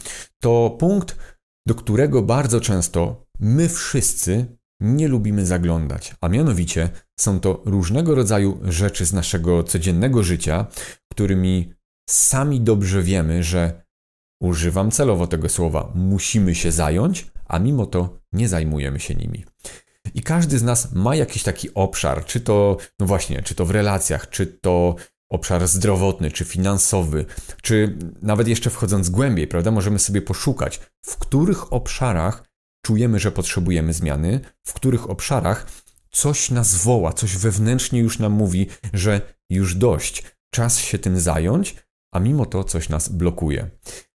to 0.42 0.76
punkt, 0.78 1.16
do 1.66 1.74
którego 1.74 2.22
bardzo 2.22 2.60
często 2.60 3.24
my 3.40 3.68
wszyscy 3.68 4.46
nie 4.80 5.08
lubimy 5.08 5.46
zaglądać, 5.46 6.14
a 6.20 6.28
mianowicie 6.28 6.88
są 7.20 7.40
to 7.40 7.62
różnego 7.64 8.14
rodzaju 8.14 8.60
rzeczy 8.64 9.06
z 9.06 9.12
naszego 9.12 9.64
codziennego 9.64 10.22
życia, 10.22 10.66
którymi 11.12 11.74
sami 12.10 12.60
dobrze 12.60 13.02
wiemy, 13.02 13.42
że 13.42 13.82
używam 14.42 14.90
celowo 14.90 15.26
tego 15.26 15.48
słowa, 15.48 15.92
musimy 15.94 16.54
się 16.54 16.72
zająć, 16.72 17.30
a 17.50 17.58
mimo 17.58 17.86
to 17.86 18.18
nie 18.32 18.48
zajmujemy 18.48 19.00
się 19.00 19.14
nimi. 19.14 19.44
I 20.14 20.22
każdy 20.22 20.58
z 20.58 20.62
nas 20.62 20.92
ma 20.92 21.16
jakiś 21.16 21.42
taki 21.42 21.74
obszar, 21.74 22.24
czy 22.24 22.40
to, 22.40 22.76
no 22.98 23.06
właśnie, 23.06 23.42
czy 23.42 23.54
to 23.54 23.66
w 23.66 23.70
relacjach, 23.70 24.30
czy 24.30 24.46
to 24.46 24.96
obszar 25.30 25.68
zdrowotny, 25.68 26.30
czy 26.30 26.44
finansowy, 26.44 27.24
czy 27.62 27.98
nawet 28.22 28.48
jeszcze 28.48 28.70
wchodząc 28.70 29.10
głębiej, 29.10 29.46
prawda, 29.46 29.70
możemy 29.70 29.98
sobie 29.98 30.22
poszukać, 30.22 30.80
w 31.06 31.16
których 31.16 31.72
obszarach 31.72 32.44
czujemy, 32.86 33.18
że 33.18 33.32
potrzebujemy 33.32 33.92
zmiany, 33.92 34.40
w 34.64 34.72
których 34.72 35.10
obszarach 35.10 35.66
coś 36.10 36.50
nas 36.50 36.74
woła, 36.74 37.12
coś 37.12 37.36
wewnętrznie 37.36 38.00
już 38.00 38.18
nam 38.18 38.32
mówi, 38.32 38.66
że 38.92 39.20
już 39.50 39.74
dość, 39.74 40.22
czas 40.54 40.78
się 40.78 40.98
tym 40.98 41.20
zająć, 41.20 41.76
a 42.12 42.20
mimo 42.20 42.46
to 42.46 42.64
coś 42.64 42.88
nas 42.88 43.08
blokuje. 43.08 43.70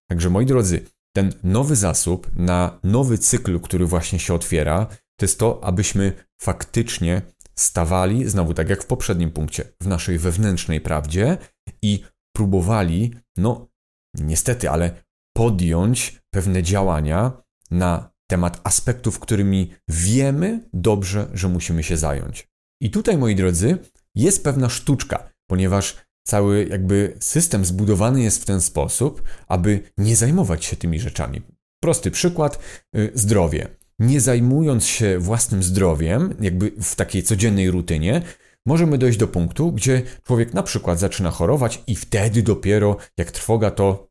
Także 0.08 0.30
moi 0.30 0.46
drodzy, 0.46 0.86
ten 1.16 1.32
nowy 1.44 1.76
zasób 1.76 2.30
na 2.34 2.78
nowy 2.84 3.18
cykl, 3.18 3.60
który 3.60 3.86
właśnie 3.86 4.18
się 4.18 4.34
otwiera, 4.34 4.86
to 5.18 5.24
jest 5.24 5.38
to, 5.38 5.64
abyśmy 5.64 6.12
faktycznie 6.42 7.22
stawali, 7.58 8.28
znowu 8.28 8.54
tak 8.54 8.68
jak 8.68 8.82
w 8.82 8.86
poprzednim 8.86 9.30
punkcie, 9.30 9.64
w 9.82 9.86
naszej 9.86 10.18
wewnętrznej 10.18 10.80
prawdzie 10.80 11.38
i 11.82 12.04
próbowali, 12.36 13.14
no 13.36 13.68
niestety, 14.14 14.70
ale 14.70 15.02
podjąć 15.36 16.22
pewne 16.34 16.62
działania 16.62 17.32
na 17.70 18.10
temat 18.30 18.60
aspektów, 18.64 19.20
którymi 19.20 19.72
wiemy 19.88 20.68
dobrze, 20.72 21.28
że 21.34 21.48
musimy 21.48 21.82
się 21.82 21.96
zająć. 21.96 22.48
I 22.82 22.90
tutaj, 22.90 23.18
moi 23.18 23.34
drodzy, 23.34 23.78
jest 24.14 24.44
pewna 24.44 24.68
sztuczka, 24.68 25.30
ponieważ 25.50 25.96
cały 26.26 26.66
jakby 26.70 27.16
system 27.20 27.64
zbudowany 27.64 28.22
jest 28.22 28.42
w 28.42 28.44
ten 28.44 28.60
sposób, 28.60 29.22
aby 29.48 29.80
nie 29.98 30.16
zajmować 30.16 30.64
się 30.64 30.76
tymi 30.76 31.00
rzeczami. 31.00 31.42
Prosty 31.82 32.10
przykład: 32.10 32.58
y, 32.96 33.10
zdrowie. 33.14 33.68
Nie 33.98 34.20
zajmując 34.20 34.86
się 34.86 35.18
własnym 35.18 35.62
zdrowiem, 35.62 36.34
jakby 36.40 36.70
w 36.82 36.94
takiej 36.94 37.22
codziennej 37.22 37.70
rutynie, 37.70 38.22
możemy 38.66 38.98
dojść 38.98 39.18
do 39.18 39.28
punktu, 39.28 39.72
gdzie 39.72 40.02
człowiek 40.22 40.54
na 40.54 40.62
przykład 40.62 40.98
zaczyna 40.98 41.30
chorować 41.30 41.82
i 41.86 41.96
wtedy 41.96 42.42
dopiero, 42.42 42.96
jak 43.16 43.30
trwoga, 43.30 43.70
to 43.70 44.08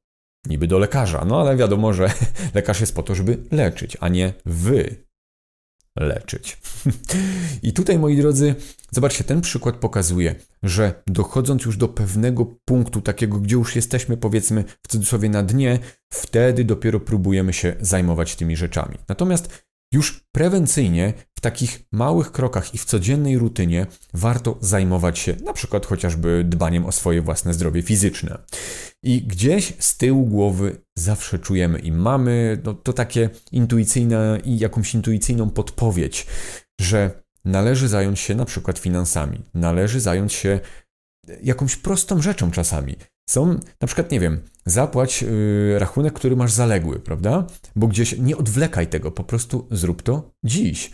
niby 0.49 0.67
do 0.67 0.79
lekarza. 0.79 1.25
No 1.25 1.41
ale 1.41 1.57
wiadomo, 1.57 1.93
że 1.93 2.13
lekarz 2.53 2.81
jest 2.81 2.95
po 2.95 3.03
to, 3.03 3.15
żeby 3.15 3.37
leczyć, 3.51 3.97
a 3.99 4.09
nie 4.09 4.33
wy 4.45 5.05
leczyć. 5.99 6.57
I 7.63 7.73
tutaj, 7.73 7.99
moi 7.99 8.17
drodzy, 8.17 8.55
zobaczcie, 8.91 9.23
ten 9.23 9.41
przykład 9.41 9.75
pokazuje, 9.75 10.35
że 10.63 11.03
dochodząc 11.07 11.65
już 11.65 11.77
do 11.77 11.87
pewnego 11.87 12.45
punktu, 12.65 13.01
takiego, 13.01 13.39
gdzie 13.39 13.55
już 13.55 13.75
jesteśmy, 13.75 14.17
powiedzmy, 14.17 14.63
w 14.83 14.87
cudzysłowie 14.87 15.29
na 15.29 15.43
dnie, 15.43 15.79
wtedy 16.13 16.63
dopiero 16.63 16.99
próbujemy 16.99 17.53
się 17.53 17.75
zajmować 17.81 18.35
tymi 18.35 18.55
rzeczami. 18.55 18.97
Natomiast 19.07 19.64
już 19.93 20.25
prewencyjnie, 20.31 21.13
w 21.37 21.41
takich 21.41 21.79
małych 21.91 22.31
krokach 22.31 22.73
i 22.73 22.77
w 22.77 22.85
codziennej 22.85 23.37
rutynie 23.37 23.87
warto 24.13 24.57
zajmować 24.61 25.19
się 25.19 25.35
na 25.43 25.53
przykład 25.53 25.85
chociażby 25.85 26.43
dbaniem 26.43 26.85
o 26.85 26.91
swoje 26.91 27.21
własne 27.21 27.53
zdrowie 27.53 27.81
fizyczne. 27.81 28.37
I 29.03 29.21
gdzieś 29.21 29.73
z 29.79 29.97
tyłu 29.97 30.25
głowy 30.25 30.81
zawsze 30.97 31.39
czujemy 31.39 31.79
i 31.79 31.91
mamy 31.91 32.61
no, 32.63 32.73
to 32.73 32.93
takie 32.93 33.29
intuicyjne 33.51 34.39
i 34.43 34.59
jakąś 34.59 34.93
intuicyjną 34.93 35.49
podpowiedź, 35.49 36.27
że 36.81 37.23
należy 37.45 37.87
zająć 37.87 38.19
się 38.19 38.35
na 38.35 38.45
przykład 38.45 38.79
finansami, 38.79 39.41
należy 39.53 39.99
zająć 39.99 40.33
się 40.33 40.59
jakąś 41.43 41.75
prostą 41.75 42.21
rzeczą 42.21 42.51
czasami. 42.51 42.95
Są 43.29 43.59
na 43.81 43.87
przykład, 43.87 44.11
nie 44.11 44.19
wiem, 44.19 44.41
zapłać 44.65 45.21
yy, 45.21 45.79
rachunek, 45.79 46.13
który 46.13 46.35
masz 46.35 46.51
zaległy, 46.51 46.99
prawda? 46.99 47.47
Bo 47.75 47.87
gdzieś 47.87 48.17
nie 48.17 48.37
odwlekaj 48.37 48.87
tego, 48.87 49.11
po 49.11 49.23
prostu 49.23 49.67
zrób 49.71 50.01
to 50.01 50.31
dziś. 50.43 50.91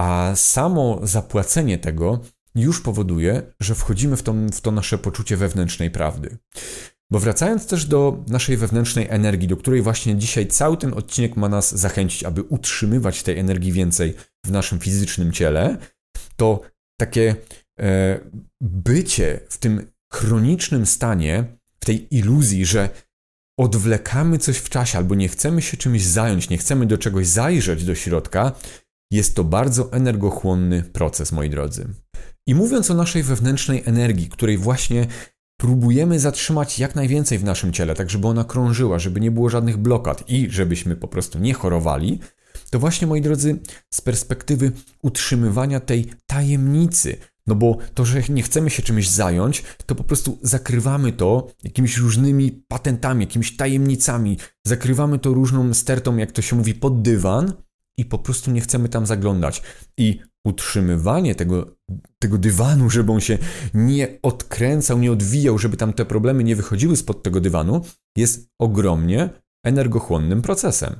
A 0.00 0.32
samo 0.34 1.00
zapłacenie 1.02 1.78
tego 1.78 2.20
już 2.54 2.80
powoduje, 2.80 3.42
że 3.60 3.74
wchodzimy 3.74 4.16
w 4.16 4.22
to, 4.22 4.34
w 4.52 4.60
to 4.60 4.70
nasze 4.70 4.98
poczucie 4.98 5.36
wewnętrznej 5.36 5.90
prawdy. 5.90 6.38
Bo 7.10 7.18
wracając 7.18 7.66
też 7.66 7.84
do 7.84 8.24
naszej 8.28 8.56
wewnętrznej 8.56 9.06
energii, 9.08 9.48
do 9.48 9.56
której 9.56 9.82
właśnie 9.82 10.16
dzisiaj 10.16 10.46
cały 10.46 10.76
ten 10.76 10.94
odcinek 10.94 11.36
ma 11.36 11.48
nas 11.48 11.74
zachęcić, 11.74 12.24
aby 12.24 12.42
utrzymywać 12.42 13.22
tej 13.22 13.38
energii 13.38 13.72
więcej 13.72 14.14
w 14.46 14.50
naszym 14.50 14.78
fizycznym 14.78 15.32
ciele, 15.32 15.76
to 16.36 16.60
takie 17.00 17.36
e, 17.80 18.20
bycie 18.60 19.40
w 19.48 19.58
tym 19.58 19.90
chronicznym 20.12 20.86
stanie, 20.86 21.58
tej 21.86 22.14
iluzji, 22.16 22.66
że 22.66 22.88
odwlekamy 23.58 24.38
coś 24.38 24.56
w 24.56 24.68
czasie 24.68 24.98
albo 24.98 25.14
nie 25.14 25.28
chcemy 25.28 25.62
się 25.62 25.76
czymś 25.76 26.04
zająć, 26.04 26.50
nie 26.50 26.58
chcemy 26.58 26.86
do 26.86 26.98
czegoś 26.98 27.26
zajrzeć 27.26 27.84
do 27.84 27.94
środka, 27.94 28.52
jest 29.10 29.34
to 29.36 29.44
bardzo 29.44 29.92
energochłonny 29.92 30.82
proces, 30.82 31.32
moi 31.32 31.50
drodzy. 31.50 31.88
I 32.46 32.54
mówiąc 32.54 32.90
o 32.90 32.94
naszej 32.94 33.22
wewnętrznej 33.22 33.82
energii, 33.86 34.28
której 34.28 34.58
właśnie 34.58 35.06
próbujemy 35.60 36.20
zatrzymać 36.20 36.78
jak 36.78 36.94
najwięcej 36.94 37.38
w 37.38 37.44
naszym 37.44 37.72
ciele, 37.72 37.94
tak 37.94 38.10
żeby 38.10 38.28
ona 38.28 38.44
krążyła, 38.44 38.98
żeby 38.98 39.20
nie 39.20 39.30
było 39.30 39.48
żadnych 39.48 39.76
blokad 39.76 40.24
i 40.28 40.50
żebyśmy 40.50 40.96
po 40.96 41.08
prostu 41.08 41.38
nie 41.38 41.54
chorowali, 41.54 42.20
to 42.70 42.78
właśnie, 42.78 43.06
moi 43.06 43.20
drodzy, 43.20 43.58
z 43.90 44.00
perspektywy 44.00 44.72
utrzymywania 45.02 45.80
tej 45.80 46.10
tajemnicy, 46.26 47.16
no 47.46 47.54
bo 47.54 47.78
to, 47.94 48.04
że 48.04 48.22
nie 48.28 48.42
chcemy 48.42 48.70
się 48.70 48.82
czymś 48.82 49.08
zająć, 49.08 49.62
to 49.86 49.94
po 49.94 50.04
prostu 50.04 50.38
zakrywamy 50.42 51.12
to 51.12 51.46
jakimiś 51.64 51.96
różnymi 51.96 52.64
patentami, 52.68 53.24
jakimiś 53.24 53.56
tajemnicami, 53.56 54.38
zakrywamy 54.66 55.18
to 55.18 55.34
różną 55.34 55.74
stertą, 55.74 56.16
jak 56.16 56.32
to 56.32 56.42
się 56.42 56.56
mówi, 56.56 56.74
pod 56.74 57.02
dywan 57.02 57.52
i 57.98 58.04
po 58.04 58.18
prostu 58.18 58.50
nie 58.50 58.60
chcemy 58.60 58.88
tam 58.88 59.06
zaglądać. 59.06 59.62
I 59.98 60.20
utrzymywanie 60.46 61.34
tego, 61.34 61.76
tego 62.18 62.38
dywanu, 62.38 62.90
żeby 62.96 63.12
on 63.12 63.20
się 63.20 63.38
nie 63.74 64.18
odkręcał, 64.22 64.98
nie 64.98 65.12
odwijał, 65.12 65.58
żeby 65.58 65.76
tam 65.76 65.92
te 65.92 66.04
problemy 66.04 66.44
nie 66.44 66.56
wychodziły 66.56 66.96
spod 66.96 67.22
tego 67.22 67.40
dywanu, 67.40 67.80
jest 68.16 68.48
ogromnie 68.60 69.30
energochłonnym 69.64 70.42
procesem. 70.42 70.96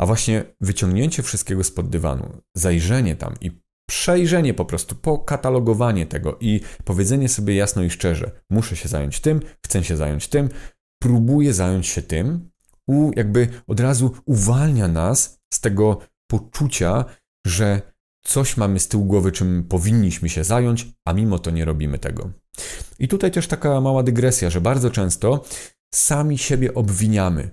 A 0.00 0.06
właśnie 0.06 0.44
wyciągnięcie 0.60 1.22
wszystkiego 1.22 1.64
spod 1.64 1.88
dywanu, 1.88 2.42
zajrzenie 2.56 3.16
tam 3.16 3.34
i 3.40 3.61
przejrzenie 3.88 4.54
po 4.54 4.64
prostu, 4.64 4.94
pokatalogowanie 4.94 6.06
tego 6.06 6.38
i 6.40 6.60
powiedzenie 6.84 7.28
sobie 7.28 7.54
jasno 7.54 7.82
i 7.82 7.90
szczerze: 7.90 8.30
muszę 8.50 8.76
się 8.76 8.88
zająć 8.88 9.20
tym, 9.20 9.40
chcę 9.66 9.84
się 9.84 9.96
zająć 9.96 10.28
tym, 10.28 10.48
próbuję 11.02 11.54
zająć 11.54 11.86
się 11.86 12.02
tym, 12.02 12.50
u, 12.86 13.10
jakby 13.16 13.48
od 13.66 13.80
razu 13.80 14.12
uwalnia 14.24 14.88
nas 14.88 15.40
z 15.54 15.60
tego 15.60 15.98
poczucia, 16.30 17.04
że 17.46 17.82
coś 18.24 18.56
mamy 18.56 18.80
z 18.80 18.88
tyłu 18.88 19.04
głowy, 19.04 19.32
czym 19.32 19.64
powinniśmy 19.68 20.28
się 20.28 20.44
zająć, 20.44 20.86
a 21.04 21.12
mimo 21.12 21.38
to 21.38 21.50
nie 21.50 21.64
robimy 21.64 21.98
tego. 21.98 22.30
I 22.98 23.08
tutaj 23.08 23.30
też 23.30 23.46
taka 23.46 23.80
mała 23.80 24.02
dygresja, 24.02 24.50
że 24.50 24.60
bardzo 24.60 24.90
często 24.90 25.44
sami 25.94 26.38
siebie 26.38 26.74
obwiniamy. 26.74 27.50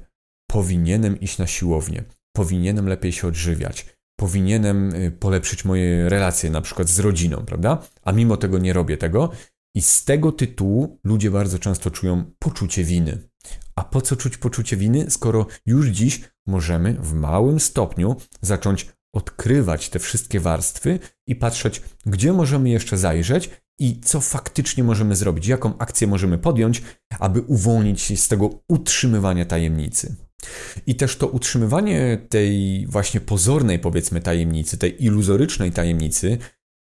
Powinienem 0.52 1.20
iść 1.20 1.38
na 1.38 1.48
siłownię, 1.48 2.04
powinienem 2.36 2.88
lepiej 2.88 3.12
się 3.12 3.28
odżywiać, 3.28 3.86
powinienem 4.20 4.96
y, 4.96 5.12
polepszyć 5.12 5.66
moje 5.66 6.10
relacje 6.10 6.50
na 6.50 6.62
przykład 6.62 6.90
z 6.90 7.00
rodziną, 7.00 7.44
prawda? 7.46 7.84
A 8.04 8.12
mimo 8.12 8.38
tego 8.38 8.58
nie 8.58 8.74
robię 8.74 8.98
tego. 8.98 9.32
I 9.76 9.82
z 9.82 10.04
tego 10.06 10.32
tytułu 10.32 11.00
ludzie 11.04 11.32
bardzo 11.32 11.60
często 11.60 11.92
czują 11.92 12.32
poczucie 12.40 12.84
winy. 12.84 13.30
A 13.76 13.84
po 13.84 14.02
co 14.02 14.16
czuć 14.16 14.38
poczucie 14.38 14.78
winy, 14.78 15.06
skoro 15.10 15.46
już 15.66 15.88
dziś 15.88 16.22
możemy 16.48 16.94
w 16.94 17.14
małym 17.14 17.60
stopniu 17.60 18.16
zacząć 18.42 18.90
odkrywać 19.14 19.90
te 19.90 20.00
wszystkie 20.00 20.40
warstwy 20.40 21.00
i 21.28 21.36
patrzeć, 21.36 21.82
gdzie 22.06 22.34
możemy 22.34 22.70
jeszcze 22.70 22.98
zajrzeć 22.98 23.50
i 23.80 24.02
co 24.02 24.22
faktycznie 24.22 24.84
możemy 24.84 25.16
zrobić, 25.16 25.48
jaką 25.48 25.78
akcję 25.78 26.08
możemy 26.08 26.38
podjąć, 26.38 26.82
aby 27.20 27.42
uwolnić 27.42 28.02
się 28.02 28.18
z 28.18 28.28
tego 28.28 28.50
utrzymywania 28.68 29.46
tajemnicy. 29.46 30.29
I 30.88 30.96
też 30.96 31.16
to 31.16 31.28
utrzymywanie 31.28 32.18
tej 32.30 32.86
właśnie 32.88 33.22
pozornej, 33.22 33.80
powiedzmy, 33.80 34.22
tajemnicy, 34.22 34.78
tej 34.78 35.04
iluzorycznej 35.04 35.72
tajemnicy, 35.72 36.38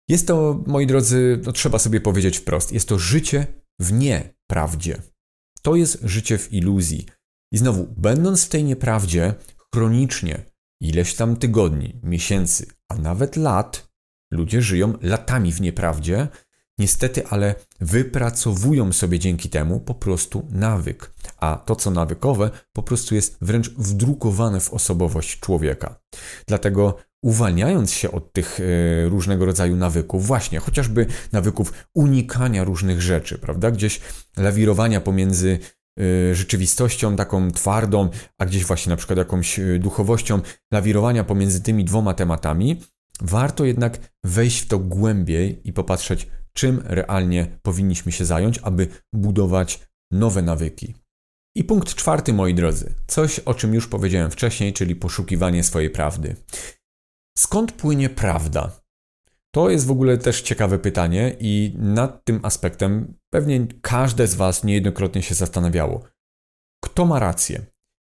jest 0.09 0.27
to, 0.27 0.65
moi 0.67 0.87
drodzy, 0.87 1.41
no 1.47 1.53
trzeba 1.53 1.79
sobie 1.79 2.01
powiedzieć 2.01 2.39
wprost, 2.39 2.73
jest 2.73 2.89
to 2.89 2.99
życie 2.99 3.47
w 3.79 3.93
nieprawdzie. 3.93 5.03
To 5.63 5.77
jest 5.77 5.99
życie 6.03 6.39
w 6.39 6.53
iluzji. 6.53 7.07
I 7.53 7.59
znowu, 7.59 7.95
będąc 7.97 8.45
w 8.45 8.49
tej 8.49 8.65
nieprawdzie, 8.65 9.35
chronicznie, 9.75 10.45
ileś 10.81 11.15
tam 11.15 11.37
tygodni, 11.37 12.01
miesięcy, 12.03 12.67
a 12.89 12.95
nawet 12.95 13.37
lat, 13.37 13.89
ludzie 14.31 14.63
żyją 14.63 14.99
latami 15.03 15.53
w 15.53 15.61
nieprawdzie, 15.61 16.29
niestety, 16.79 17.27
ale 17.27 17.55
wypracowują 17.81 18.93
sobie 18.93 19.19
dzięki 19.19 19.49
temu 19.49 19.81
po 19.81 19.95
prostu 19.95 20.49
nawyk. 20.51 21.14
A 21.45 21.57
to, 21.67 21.77
co 21.77 21.91
nawykowe, 21.91 22.51
po 22.73 22.83
prostu 22.83 23.15
jest 23.15 23.39
wręcz 23.41 23.71
wdrukowane 23.71 24.61
w 24.61 24.73
osobowość 24.73 25.41
człowieka. 25.41 26.01
Dlatego 26.47 26.97
uwalniając 27.23 27.93
się 27.93 28.13
od 28.13 28.33
tych 28.33 28.61
e, 28.61 29.09
różnego 29.09 29.45
rodzaju 29.45 29.77
nawyków, 29.77 30.27
właśnie 30.27 30.59
chociażby 30.59 31.07
nawyków 31.33 31.73
unikania 31.95 32.65
różnych 32.65 33.03
rzeczy, 33.03 33.39
prawda? 33.39 33.71
Gdzieś 33.71 34.01
lawirowania 34.37 35.01
pomiędzy 35.01 35.59
e, 36.01 36.35
rzeczywistością 36.35 37.17
taką 37.17 37.51
twardą, 37.51 38.09
a 38.39 38.47
gdzieś 38.47 38.65
właśnie 38.65 38.91
na 38.91 38.97
przykład 38.97 39.19
jakąś 39.19 39.59
e, 39.59 39.79
duchowością, 39.79 40.41
lawirowania 40.73 41.25
pomiędzy 41.25 41.63
tymi 41.63 41.85
dwoma 41.85 42.15
tematami, 42.15 42.81
warto 43.21 43.65
jednak 43.65 43.99
wejść 44.25 44.61
w 44.61 44.69
to 44.69 44.79
głębiej 44.79 45.69
i 45.69 45.73
popatrzeć, 45.73 46.29
czym 46.53 46.83
realnie 46.85 47.59
powinniśmy 47.63 48.13
się 48.13 48.25
zająć, 48.25 48.59
aby 48.63 48.89
budować 49.13 49.81
nowe 50.11 50.43
nawyki. 50.43 51.04
I 51.57 51.65
punkt 51.65 51.95
czwarty, 51.95 52.33
moi 52.33 52.55
drodzy, 52.55 52.95
coś 53.07 53.39
o 53.39 53.55
czym 53.55 53.75
już 53.75 53.89
powiedziałem 53.89 54.31
wcześniej, 54.31 54.73
czyli 54.73 54.97
poszukiwanie 54.97 55.65
swojej 55.65 55.91
prawdy. 55.91 56.37
Skąd 57.39 57.73
płynie 57.73 58.11
prawda? 58.11 58.81
To 59.55 59.71
jest 59.71 59.87
w 59.87 59.91
ogóle 59.91 60.19
też 60.19 60.43
ciekawe 60.43 60.79
pytanie, 60.79 61.37
i 61.41 61.75
nad 61.79 62.25
tym 62.25 62.41
aspektem 62.43 63.19
pewnie 63.31 63.67
każde 63.83 64.27
z 64.27 64.35
Was 64.35 64.65
niejednokrotnie 64.65 65.23
się 65.23 65.35
zastanawiało. 65.35 66.05
Kto 66.85 67.05
ma 67.07 67.19
rację? 67.19 67.67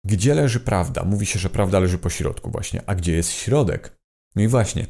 Gdzie 0.06 0.34
leży 0.34 0.60
prawda? 0.60 1.04
Mówi 1.04 1.26
się, 1.26 1.38
że 1.38 1.50
prawda 1.50 1.80
leży 1.80 1.98
po 1.98 2.10
środku, 2.10 2.50
właśnie. 2.50 2.82
A 2.86 2.94
gdzie 2.94 3.12
jest 3.12 3.32
środek? 3.32 4.00
No 4.36 4.42
i 4.42 4.48
właśnie, 4.48 4.86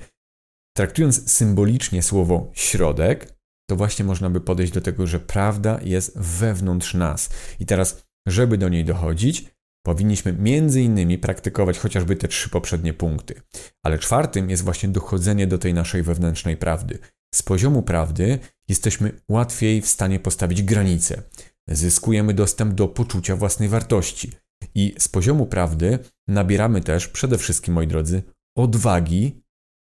traktując 0.76 1.33
symbolicznie 1.33 2.02
słowo 2.02 2.50
środek, 2.54 3.38
to 3.69 3.76
właśnie 3.76 4.04
można 4.04 4.30
by 4.30 4.40
podejść 4.40 4.73
do 4.73 4.80
tego, 4.80 5.07
że 5.07 5.21
prawda 5.21 5.80
jest 5.83 6.19
wewnątrz 6.19 6.95
nas. 6.95 7.30
I 7.61 7.66
teraz, 7.66 8.02
żeby 8.28 8.58
do 8.58 8.68
niej 8.68 8.84
dochodzić, 8.84 9.44
powinniśmy 9.82 10.32
między 10.32 10.82
innymi 10.82 11.18
praktykować 11.18 11.78
chociażby 11.78 12.16
te 12.16 12.28
trzy 12.28 12.50
poprzednie 12.50 12.94
punkty. 12.94 13.42
Ale 13.82 13.98
czwartym 13.98 14.50
jest 14.50 14.64
właśnie 14.64 14.88
dochodzenie 14.88 15.46
do 15.46 15.58
tej 15.58 15.74
naszej 15.74 16.02
wewnętrznej 16.02 16.56
prawdy. 16.56 16.98
Z 17.34 17.42
poziomu 17.42 17.82
prawdy 17.82 18.38
jesteśmy 18.68 19.20
łatwiej 19.28 19.82
w 19.82 19.86
stanie 19.88 20.20
postawić 20.20 20.62
granice. 20.62 21.22
Zyskujemy 21.68 22.34
dostęp 22.34 22.74
do 22.74 22.88
poczucia 22.88 23.36
własnej 23.36 23.68
wartości. 23.68 24.32
I 24.74 24.94
z 24.98 25.08
poziomu 25.08 25.46
prawdy 25.46 25.98
nabieramy 26.28 26.80
też 26.80 27.08
przede 27.08 27.38
wszystkim, 27.38 27.74
moi 27.74 27.86
drodzy, 27.86 28.22
odwagi 28.56 29.42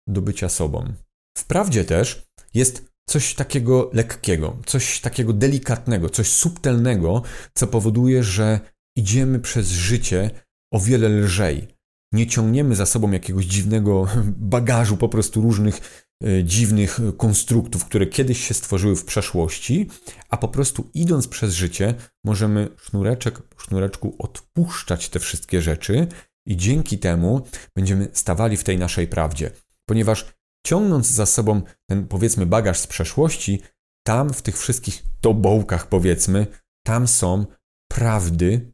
do 0.07 0.21
bycia 0.21 0.49
sobą. 0.49 0.93
Wprawdzie 1.37 1.85
też 1.85 2.27
jest 2.53 2.90
coś 3.05 3.35
takiego 3.35 3.89
lekkiego, 3.93 4.57
coś 4.65 4.99
takiego 4.99 5.33
delikatnego, 5.33 6.09
coś 6.09 6.27
subtelnego, 6.27 7.21
co 7.53 7.67
powoduje, 7.67 8.23
że 8.23 8.59
idziemy 8.95 9.39
przez 9.39 9.69
życie 9.69 10.29
o 10.73 10.79
wiele 10.79 11.09
lżej. 11.09 11.67
Nie 12.13 12.27
ciągniemy 12.27 12.75
za 12.75 12.85
sobą 12.85 13.11
jakiegoś 13.11 13.45
dziwnego 13.45 14.07
bagażu, 14.55 14.97
po 14.97 15.09
prostu 15.09 15.41
różnych 15.41 16.05
e, 16.23 16.43
dziwnych 16.43 16.99
konstruktów, 17.17 17.85
które 17.85 18.05
kiedyś 18.05 18.47
się 18.47 18.53
stworzyły 18.53 18.95
w 18.95 19.05
przeszłości, 19.05 19.89
a 20.29 20.37
po 20.37 20.47
prostu 20.47 20.89
idąc 20.93 21.27
przez 21.27 21.53
życie, 21.53 21.93
możemy 22.23 22.67
sznureczek 22.81 23.41
po 23.41 23.59
sznureczku 23.59 24.15
odpuszczać 24.19 25.09
te 25.09 25.19
wszystkie 25.19 25.61
rzeczy 25.61 26.07
i 26.47 26.57
dzięki 26.57 26.99
temu 26.99 27.41
będziemy 27.75 28.07
stawali 28.13 28.57
w 28.57 28.63
tej 28.63 28.77
naszej 28.77 29.07
prawdzie. 29.07 29.51
Ponieważ 29.85 30.25
ciągnąc 30.65 31.07
za 31.07 31.25
sobą 31.25 31.61
ten 31.89 32.07
powiedzmy 32.07 32.45
bagaż 32.45 32.79
z 32.79 32.87
przeszłości, 32.87 33.61
tam 34.07 34.33
w 34.33 34.41
tych 34.41 34.57
wszystkich 34.57 35.03
tobołkach 35.21 35.87
powiedzmy, 35.87 36.47
tam 36.85 37.07
są 37.07 37.45
prawdy 37.91 38.73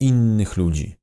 innych 0.00 0.56
ludzi. 0.56 0.96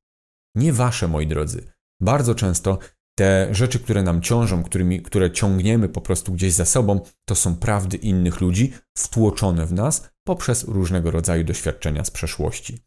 Nie 0.55 0.73
wasze, 0.73 1.07
moi 1.07 1.27
drodzy. 1.27 1.71
Bardzo 2.01 2.35
często 2.35 2.79
te 3.17 3.47
rzeczy, 3.51 3.79
które 3.79 4.03
nam 4.03 4.21
ciążą, 4.21 4.63
którymi, 4.63 5.01
które 5.01 5.31
ciągniemy 5.31 5.89
po 5.89 6.01
prostu 6.01 6.33
gdzieś 6.33 6.53
za 6.53 6.65
sobą, 6.65 6.99
to 7.25 7.35
są 7.35 7.55
prawdy 7.55 7.97
innych 7.97 8.41
ludzi 8.41 8.73
wtłoczone 8.97 9.65
w 9.65 9.73
nas 9.73 10.09
poprzez 10.27 10.63
różnego 10.63 11.11
rodzaju 11.11 11.43
doświadczenia 11.43 12.03
z 12.03 12.11
przeszłości. 12.11 12.79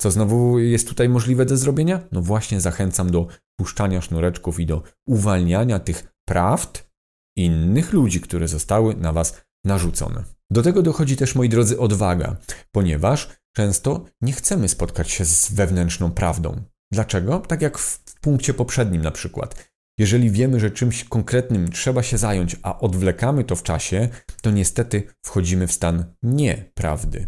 Co 0.00 0.10
znowu 0.10 0.58
jest 0.58 0.88
tutaj 0.88 1.08
możliwe 1.08 1.46
do 1.46 1.56
zrobienia? 1.56 2.00
No 2.12 2.22
właśnie 2.22 2.60
zachęcam 2.60 3.10
do 3.10 3.26
puszczania 3.56 4.00
sznureczków 4.00 4.60
i 4.60 4.66
do 4.66 4.82
uwalniania 5.06 5.78
tych 5.78 6.11
prawd 6.28 6.90
innych 7.36 7.92
ludzi, 7.92 8.20
które 8.20 8.48
zostały 8.48 8.96
na 8.96 9.12
was 9.12 9.42
narzucone. 9.64 10.24
Do 10.50 10.62
tego 10.62 10.82
dochodzi 10.82 11.16
też, 11.16 11.34
moi 11.34 11.48
drodzy, 11.48 11.78
odwaga, 11.78 12.36
ponieważ 12.72 13.28
często 13.56 14.04
nie 14.20 14.32
chcemy 14.32 14.68
spotkać 14.68 15.10
się 15.10 15.24
z 15.24 15.52
wewnętrzną 15.52 16.10
prawdą. 16.10 16.62
Dlaczego? 16.92 17.38
Tak 17.38 17.62
jak 17.62 17.78
w 17.78 18.20
punkcie 18.20 18.54
poprzednim 18.54 19.02
na 19.02 19.10
przykład. 19.10 19.71
Jeżeli 19.98 20.30
wiemy, 20.30 20.60
że 20.60 20.70
czymś 20.70 21.04
konkretnym 21.04 21.70
trzeba 21.70 22.02
się 22.02 22.18
zająć, 22.18 22.56
a 22.62 22.78
odwlekamy 22.78 23.44
to 23.44 23.56
w 23.56 23.62
czasie, 23.62 24.08
to 24.42 24.50
niestety 24.50 25.02
wchodzimy 25.26 25.66
w 25.66 25.72
stan 25.72 26.04
nieprawdy. 26.22 27.26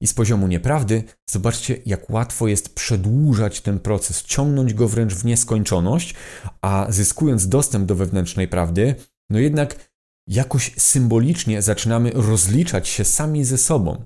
I 0.00 0.06
z 0.06 0.14
poziomu 0.14 0.48
nieprawdy 0.48 1.04
zobaczcie, 1.30 1.78
jak 1.86 2.10
łatwo 2.10 2.48
jest 2.48 2.74
przedłużać 2.74 3.60
ten 3.60 3.80
proces, 3.80 4.22
ciągnąć 4.22 4.74
go 4.74 4.88
wręcz 4.88 5.14
w 5.14 5.24
nieskończoność, 5.24 6.14
a 6.60 6.86
zyskując 6.88 7.48
dostęp 7.48 7.86
do 7.86 7.94
wewnętrznej 7.94 8.48
prawdy, 8.48 8.94
no 9.30 9.38
jednak 9.38 9.90
jakoś 10.28 10.74
symbolicznie 10.78 11.62
zaczynamy 11.62 12.10
rozliczać 12.14 12.88
się 12.88 13.04
sami 13.04 13.44
ze 13.44 13.58
sobą. 13.58 14.04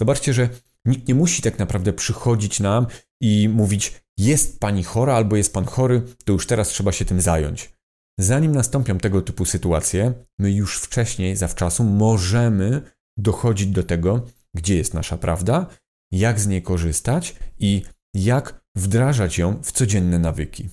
Zobaczcie, 0.00 0.32
że 0.32 0.48
nikt 0.84 1.08
nie 1.08 1.14
musi 1.14 1.42
tak 1.42 1.58
naprawdę 1.58 1.92
przychodzić 1.92 2.60
nam 2.60 2.86
i 3.20 3.48
mówić: 3.48 4.02
Jest 4.18 4.60
pani 4.60 4.84
chora 4.84 5.14
albo 5.14 5.36
jest 5.36 5.52
pan 5.52 5.64
chory, 5.64 6.02
to 6.24 6.32
już 6.32 6.46
teraz 6.46 6.68
trzeba 6.68 6.92
się 6.92 7.04
tym 7.04 7.20
zająć. 7.20 7.72
Zanim 8.20 8.52
nastąpią 8.52 8.98
tego 8.98 9.22
typu 9.22 9.44
sytuacje, 9.44 10.12
my 10.38 10.52
już 10.52 10.78
wcześniej, 10.78 11.36
zawczasu, 11.36 11.84
możemy 11.84 12.82
dochodzić 13.16 13.66
do 13.66 13.82
tego, 13.82 14.26
gdzie 14.54 14.76
jest 14.76 14.94
nasza 14.94 15.16
prawda, 15.16 15.66
jak 16.12 16.40
z 16.40 16.46
niej 16.46 16.62
korzystać 16.62 17.36
i 17.58 17.82
jak 18.14 18.60
wdrażać 18.76 19.38
ją 19.38 19.62
w 19.62 19.72
codzienne 19.72 20.18
nawyki. 20.18 20.68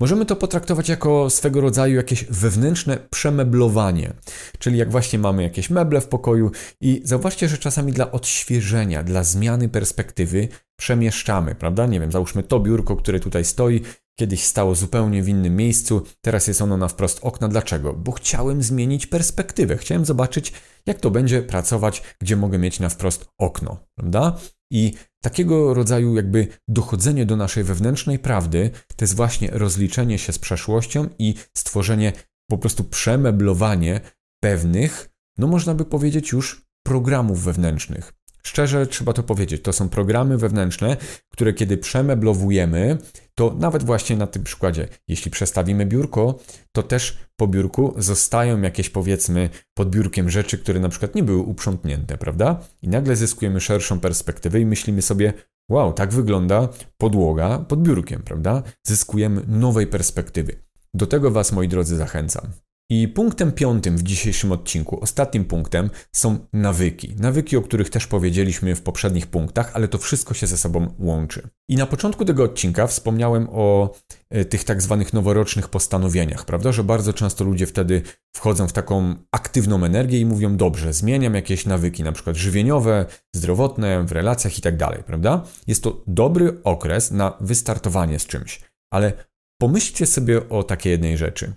Możemy 0.00 0.26
to 0.26 0.36
potraktować 0.36 0.88
jako 0.88 1.30
swego 1.30 1.60
rodzaju 1.60 1.96
jakieś 1.96 2.24
wewnętrzne 2.24 2.98
przemeblowanie, 3.10 4.12
czyli 4.58 4.78
jak 4.78 4.90
właśnie 4.90 5.18
mamy 5.18 5.42
jakieś 5.42 5.70
meble 5.70 6.00
w 6.00 6.08
pokoju 6.08 6.50
i 6.80 7.00
zauważcie, 7.04 7.48
że 7.48 7.58
czasami 7.58 7.92
dla 7.92 8.10
odświeżenia, 8.12 9.02
dla 9.02 9.24
zmiany 9.24 9.68
perspektywy 9.68 10.48
przemieszczamy, 10.76 11.54
prawda? 11.54 11.86
Nie 11.86 12.00
wiem, 12.00 12.12
załóżmy 12.12 12.42
to 12.42 12.60
biurko, 12.60 12.96
które 12.96 13.20
tutaj 13.20 13.44
stoi, 13.44 13.80
kiedyś 14.18 14.44
stało 14.44 14.74
zupełnie 14.74 15.22
w 15.22 15.28
innym 15.28 15.56
miejscu, 15.56 16.02
teraz 16.20 16.46
jest 16.46 16.62
ono 16.62 16.76
na 16.76 16.88
wprost 16.88 17.18
okna. 17.22 17.48
Dlaczego? 17.48 17.92
Bo 17.92 18.12
chciałem 18.12 18.62
zmienić 18.62 19.06
perspektywę, 19.06 19.76
chciałem 19.76 20.04
zobaczyć, 20.04 20.52
jak 20.86 21.00
to 21.00 21.10
będzie 21.10 21.42
pracować, 21.42 22.02
gdzie 22.20 22.36
mogę 22.36 22.58
mieć 22.58 22.80
na 22.80 22.88
wprost 22.88 23.28
okno, 23.38 23.86
prawda? 23.94 24.38
I 24.70 24.92
takiego 25.20 25.74
rodzaju 25.74 26.16
jakby 26.16 26.48
dochodzenie 26.68 27.26
do 27.26 27.36
naszej 27.36 27.64
wewnętrznej 27.64 28.18
prawdy 28.18 28.70
to 28.96 29.04
jest 29.04 29.16
właśnie 29.16 29.50
rozliczenie 29.50 30.18
się 30.18 30.32
z 30.32 30.38
przeszłością 30.38 31.08
i 31.18 31.34
stworzenie, 31.56 32.12
po 32.50 32.58
prostu 32.58 32.84
przemeblowanie 32.84 34.00
pewnych, 34.42 35.10
no 35.38 35.46
można 35.46 35.74
by 35.74 35.84
powiedzieć 35.84 36.32
już 36.32 36.66
programów 36.86 37.42
wewnętrznych. 37.42 38.12
Szczerze 38.46 38.86
trzeba 38.86 39.12
to 39.12 39.22
powiedzieć, 39.22 39.62
to 39.62 39.72
są 39.72 39.88
programy 39.88 40.38
wewnętrzne, 40.38 40.96
które 41.30 41.52
kiedy 41.52 41.76
przemeblowujemy, 41.76 42.98
to 43.34 43.54
nawet 43.58 43.82
właśnie 43.82 44.16
na 44.16 44.26
tym 44.26 44.44
przykładzie, 44.44 44.88
jeśli 45.08 45.30
przestawimy 45.30 45.86
biurko, 45.86 46.38
to 46.72 46.82
też 46.82 47.18
po 47.36 47.46
biurku 47.46 47.94
zostają 47.96 48.62
jakieś 48.62 48.90
powiedzmy 48.90 49.50
pod 49.74 49.90
biurkiem 49.90 50.30
rzeczy, 50.30 50.58
które 50.58 50.80
na 50.80 50.88
przykład 50.88 51.14
nie 51.14 51.22
były 51.22 51.38
uprzątnięte, 51.38 52.18
prawda? 52.18 52.60
I 52.82 52.88
nagle 52.88 53.16
zyskujemy 53.16 53.60
szerszą 53.60 54.00
perspektywę 54.00 54.60
i 54.60 54.66
myślimy 54.66 55.02
sobie, 55.02 55.32
wow, 55.70 55.92
tak 55.92 56.12
wygląda 56.12 56.68
podłoga 56.96 57.58
pod 57.58 57.82
biurkiem, 57.82 58.22
prawda? 58.22 58.62
Zyskujemy 58.86 59.42
nowej 59.48 59.86
perspektywy. 59.86 60.56
do 60.94 61.06
tego 61.06 61.30
Was, 61.30 61.52
moi 61.52 61.68
drodzy, 61.68 61.96
zachęcam. 61.96 62.46
I 62.90 63.08
punktem 63.08 63.52
piątym 63.52 63.96
w 63.96 64.02
dzisiejszym 64.02 64.52
odcinku, 64.52 65.00
ostatnim 65.00 65.44
punktem, 65.44 65.90
są 66.12 66.38
nawyki. 66.52 67.14
Nawyki, 67.18 67.56
o 67.56 67.62
których 67.62 67.90
też 67.90 68.06
powiedzieliśmy 68.06 68.74
w 68.74 68.82
poprzednich 68.82 69.26
punktach, 69.26 69.70
ale 69.74 69.88
to 69.88 69.98
wszystko 69.98 70.34
się 70.34 70.46
ze 70.46 70.58
sobą 70.58 70.94
łączy. 70.98 71.48
I 71.68 71.76
na 71.76 71.86
początku 71.86 72.24
tego 72.24 72.44
odcinka 72.44 72.86
wspomniałem 72.86 73.48
o 73.50 73.94
e, 74.30 74.44
tych 74.44 74.64
tak 74.64 74.82
zwanych 74.82 75.12
noworocznych 75.12 75.68
postanowieniach, 75.68 76.44
prawda? 76.44 76.72
Że 76.72 76.84
bardzo 76.84 77.12
często 77.12 77.44
ludzie 77.44 77.66
wtedy 77.66 78.02
wchodzą 78.36 78.68
w 78.68 78.72
taką 78.72 79.14
aktywną 79.32 79.84
energię 79.84 80.20
i 80.20 80.26
mówią: 80.26 80.56
Dobrze, 80.56 80.92
zmieniam 80.92 81.34
jakieś 81.34 81.66
nawyki, 81.66 82.02
na 82.02 82.12
przykład 82.12 82.36
żywieniowe, 82.36 83.06
zdrowotne, 83.34 84.04
w 84.04 84.12
relacjach 84.12 84.58
i 84.58 84.62
tak 84.62 84.76
dalej, 84.76 85.02
prawda? 85.06 85.44
Jest 85.66 85.82
to 85.82 86.02
dobry 86.06 86.62
okres 86.64 87.10
na 87.10 87.36
wystartowanie 87.40 88.18
z 88.18 88.26
czymś, 88.26 88.60
ale 88.92 89.12
pomyślcie 89.60 90.06
sobie 90.06 90.48
o 90.48 90.62
takiej 90.62 90.90
jednej 90.90 91.18
rzeczy. 91.18 91.52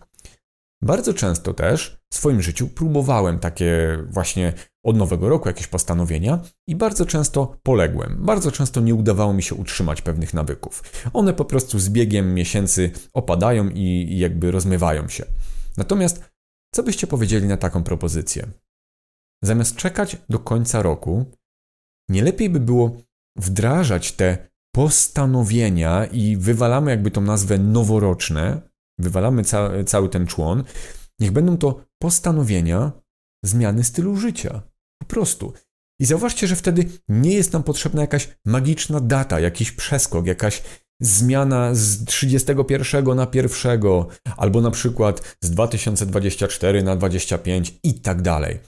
Bardzo 0.81 1.13
często 1.13 1.53
też 1.53 1.97
w 2.13 2.15
swoim 2.15 2.41
życiu 2.41 2.67
próbowałem 2.67 3.39
takie 3.39 3.97
właśnie 4.09 4.53
od 4.85 4.97
nowego 4.97 5.29
roku 5.29 5.47
jakieś 5.47 5.67
postanowienia 5.67 6.41
i 6.67 6.75
bardzo 6.75 7.05
często 7.05 7.57
poległem. 7.63 8.17
Bardzo 8.25 8.51
często 8.51 8.81
nie 8.81 8.95
udawało 8.95 9.33
mi 9.33 9.43
się 9.43 9.55
utrzymać 9.55 10.01
pewnych 10.01 10.33
nawyków. 10.33 10.83
One 11.13 11.33
po 11.33 11.45
prostu 11.45 11.79
z 11.79 11.89
biegiem 11.89 12.33
miesięcy 12.33 12.91
opadają 13.13 13.69
i, 13.69 13.81
i 14.09 14.19
jakby 14.19 14.51
rozmywają 14.51 15.07
się. 15.07 15.25
Natomiast 15.77 16.29
co 16.73 16.83
byście 16.83 17.07
powiedzieli 17.07 17.47
na 17.47 17.57
taką 17.57 17.83
propozycję? 17.83 18.47
Zamiast 19.43 19.75
czekać 19.75 20.17
do 20.29 20.39
końca 20.39 20.81
roku, 20.81 21.25
nie 22.09 22.23
lepiej 22.23 22.49
by 22.49 22.59
było 22.59 22.97
wdrażać 23.37 24.11
te 24.11 24.49
postanowienia 24.75 26.05
i 26.05 26.37
wywalamy 26.37 26.91
jakby 26.91 27.11
tą 27.11 27.21
nazwę 27.21 27.57
noworoczne, 27.57 28.61
wywalamy 28.99 29.43
ca 29.43 29.69
cały 29.85 30.09
ten 30.09 30.27
człon, 30.27 30.63
niech 31.19 31.31
będą 31.31 31.57
to 31.57 31.85
postanowienia 32.01 32.91
zmiany 33.45 33.83
stylu 33.83 34.17
życia. 34.17 34.61
Po 35.01 35.05
prostu. 35.05 35.53
I 35.99 36.05
zauważcie, 36.05 36.47
że 36.47 36.55
wtedy 36.55 36.89
nie 37.09 37.33
jest 37.33 37.53
nam 37.53 37.63
potrzebna 37.63 38.01
jakaś 38.01 38.37
magiczna 38.45 38.99
data, 38.99 39.39
jakiś 39.39 39.71
przeskok, 39.71 40.27
jakaś 40.27 40.63
zmiana 41.01 41.75
z 41.75 42.05
31 42.05 43.15
na 43.15 43.27
1, 43.33 43.81
albo 44.37 44.61
na 44.61 44.71
przykład 44.71 45.37
z 45.41 45.49
2024 45.51 46.83
na 46.83 46.95
25 46.95 47.79
i 47.83 47.93
tak 47.93 48.21
dalej. 48.21 48.59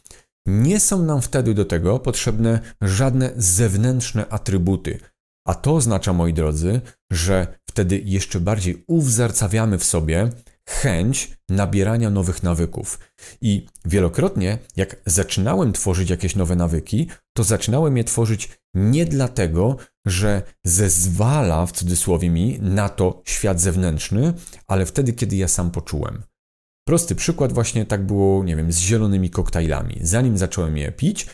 Nie 0.48 0.80
są 0.80 1.06
nam 1.06 1.22
wtedy 1.22 1.54
do 1.54 1.66
tego 1.66 2.00
potrzebne 2.00 2.60
żadne 2.82 3.32
zewnętrzne 3.38 4.30
atrybuty. 4.30 5.00
A 5.50 5.54
to 5.54 5.76
oznacza, 5.76 6.14
moi 6.14 6.34
drodzy, 6.34 6.82
że 7.12 7.60
wtedy 7.70 8.02
jeszcze 8.06 8.40
bardziej 8.40 8.84
uwzarcawiamy 8.88 9.78
w 9.78 9.84
sobie 9.84 10.30
chęć 10.68 11.38
nabierania 11.50 12.10
nowych 12.10 12.44
nawyków. 12.44 13.00
I 13.42 13.66
wielokrotnie, 13.86 14.58
jak 14.76 14.96
zaczynałem 15.06 15.74
tworzyć 15.74 16.10
jakieś 16.10 16.36
nowe 16.36 16.56
nawyki, 16.56 17.08
to 17.38 17.44
zaczynałem 17.44 17.98
je 17.98 18.04
tworzyć 18.04 18.50
nie 18.74 19.06
dlatego, 19.06 19.78
że 20.06 20.42
zezwala 20.64 21.66
w 21.66 21.72
cudzysłowie 21.72 22.30
mi 22.30 22.60
na 22.62 22.90
to 22.90 23.22
świat 23.26 23.62
zewnętrzny, 23.62 24.34
ale 24.68 24.86
wtedy, 24.86 25.14
kiedy 25.14 25.36
ja 25.36 25.48
sam 25.48 25.72
poczułem. 25.72 26.24
Prosty 26.88 27.16
przykład 27.16 27.54
właśnie 27.54 27.86
tak 27.86 28.06
było, 28.06 28.44
nie 28.44 28.56
wiem, 28.56 28.72
z 28.72 28.80
zielonymi 28.80 29.30
koktajlami. 29.30 29.98
Zanim 30.02 30.38
zacząłem 30.38 30.78
je 30.78 30.92
pić, 30.92 31.28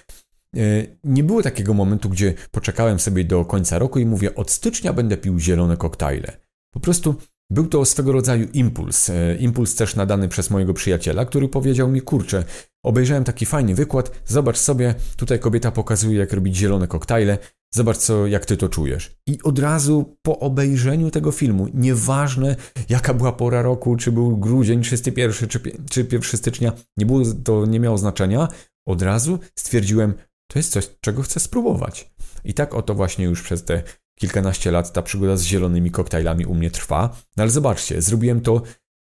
nie 1.03 1.23
było 1.23 1.43
takiego 1.43 1.73
momentu, 1.73 2.09
gdzie 2.09 2.33
poczekałem 2.51 2.99
sobie 2.99 3.23
do 3.23 3.45
końca 3.45 3.79
roku 3.79 3.99
i 3.99 4.05
mówię, 4.05 4.35
od 4.35 4.51
stycznia 4.51 4.93
będę 4.93 5.17
pił 5.17 5.39
zielone 5.39 5.77
koktajle. 5.77 6.37
Po 6.73 6.79
prostu 6.79 7.15
był 7.49 7.67
to 7.67 7.85
swego 7.85 8.11
rodzaju 8.11 8.47
impuls. 8.53 9.09
E, 9.09 9.35
impuls 9.35 9.75
też 9.75 9.95
nadany 9.95 10.27
przez 10.27 10.49
mojego 10.49 10.73
przyjaciela, 10.73 11.25
który 11.25 11.49
powiedział 11.49 11.87
mi: 11.87 12.01
Kurczę, 12.01 12.43
obejrzałem 12.83 13.23
taki 13.23 13.45
fajny 13.45 13.75
wykład, 13.75 14.11
zobacz 14.25 14.57
sobie, 14.57 14.95
tutaj 15.17 15.39
kobieta 15.39 15.71
pokazuje, 15.71 16.19
jak 16.19 16.33
robić 16.33 16.55
zielone 16.55 16.87
koktajle, 16.87 17.37
zobacz, 17.73 17.97
co, 17.97 18.27
jak 18.27 18.45
ty 18.45 18.57
to 18.57 18.69
czujesz. 18.69 19.15
I 19.27 19.41
od 19.43 19.59
razu 19.59 20.17
po 20.21 20.39
obejrzeniu 20.39 21.11
tego 21.11 21.31
filmu, 21.31 21.67
nieważne 21.73 22.55
jaka 22.89 23.13
była 23.13 23.31
pora 23.31 23.61
roku, 23.61 23.95
czy 23.95 24.11
był 24.11 24.37
grudzień 24.37 24.81
31 24.81 25.49
czy, 25.49 25.59
czy 25.89 26.07
1 26.11 26.21
stycznia, 26.21 26.71
nie 26.97 27.05
było, 27.05 27.21
to 27.43 27.65
nie 27.65 27.79
miało 27.79 27.97
znaczenia, 27.97 28.47
od 28.87 29.01
razu 29.01 29.39
stwierdziłem, 29.55 30.13
to 30.47 30.59
jest 30.59 30.71
coś, 30.71 30.89
czego 31.01 31.21
chcę 31.21 31.39
spróbować. 31.39 32.13
I 32.43 32.53
tak 32.53 32.73
oto 32.73 32.93
właśnie 32.93 33.25
już 33.25 33.43
przez 33.43 33.63
te 33.63 33.83
kilkanaście 34.19 34.71
lat 34.71 34.93
ta 34.93 35.01
przygoda 35.01 35.37
z 35.37 35.43
zielonymi 35.43 35.91
koktajlami 35.91 36.45
u 36.45 36.55
mnie 36.55 36.71
trwa. 36.71 37.17
No 37.37 37.41
ale 37.43 37.51
zobaczcie, 37.51 38.01
zrobiłem 38.01 38.41
to 38.41 38.61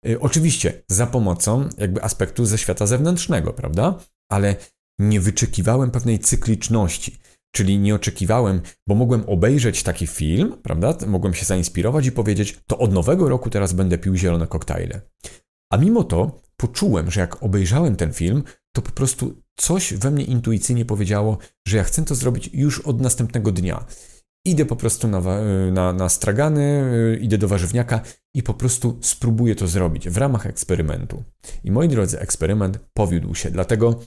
y, 0.07 0.19
oczywiście 0.19 0.83
za 0.87 1.07
pomocą 1.07 1.69
jakby 1.77 2.03
aspektu 2.03 2.45
ze 2.45 2.57
świata 2.57 2.87
zewnętrznego, 2.87 3.53
prawda? 3.53 3.99
Ale 4.31 4.55
nie 4.99 5.21
wyczekiwałem 5.21 5.91
pewnej 5.91 6.19
cykliczności. 6.19 7.17
Czyli 7.55 7.79
nie 7.79 7.95
oczekiwałem, 7.95 8.61
bo 8.87 8.95
mogłem 8.95 9.23
obejrzeć 9.27 9.83
taki 9.83 10.07
film, 10.07 10.57
prawda? 10.63 10.97
Mogłem 11.07 11.33
się 11.33 11.45
zainspirować 11.45 12.05
i 12.05 12.11
powiedzieć, 12.11 12.59
to 12.67 12.77
od 12.77 12.93
nowego 12.93 13.29
roku 13.29 13.49
teraz 13.49 13.73
będę 13.73 13.97
pił 13.97 14.15
zielone 14.15 14.47
koktajle. 14.47 15.01
A 15.71 15.77
mimo 15.77 16.03
to 16.03 16.41
poczułem, 16.57 17.11
że 17.11 17.21
jak 17.21 17.43
obejrzałem 17.43 17.95
ten 17.95 18.13
film, 18.13 18.43
to 18.75 18.81
po 18.81 18.91
prostu 18.91 19.41
coś 19.55 19.93
we 19.93 20.11
mnie 20.11 20.23
intuicyjnie 20.23 20.85
powiedziało, 20.85 21.37
że 21.67 21.77
ja 21.77 21.83
chcę 21.83 22.05
to 22.05 22.15
zrobić 22.15 22.49
już 22.53 22.79
od 22.79 23.01
następnego 23.01 23.51
dnia. 23.51 23.85
Idę 24.45 24.65
po 24.65 24.75
prostu 24.75 25.07
na, 25.07 25.21
na, 25.71 25.93
na 25.93 26.09
stragany, 26.09 26.83
idę 27.21 27.37
do 27.37 27.47
warzywniaka 27.47 28.01
i 28.35 28.43
po 28.43 28.53
prostu 28.53 28.97
spróbuję 29.01 29.55
to 29.55 29.67
zrobić 29.67 30.09
w 30.09 30.17
ramach 30.17 30.45
eksperymentu. 30.45 31.23
I 31.63 31.71
moi 31.71 31.87
drodzy, 31.87 32.19
eksperyment 32.19 32.79
powiódł 32.93 33.35
się, 33.35 33.51
dlatego 33.51 33.99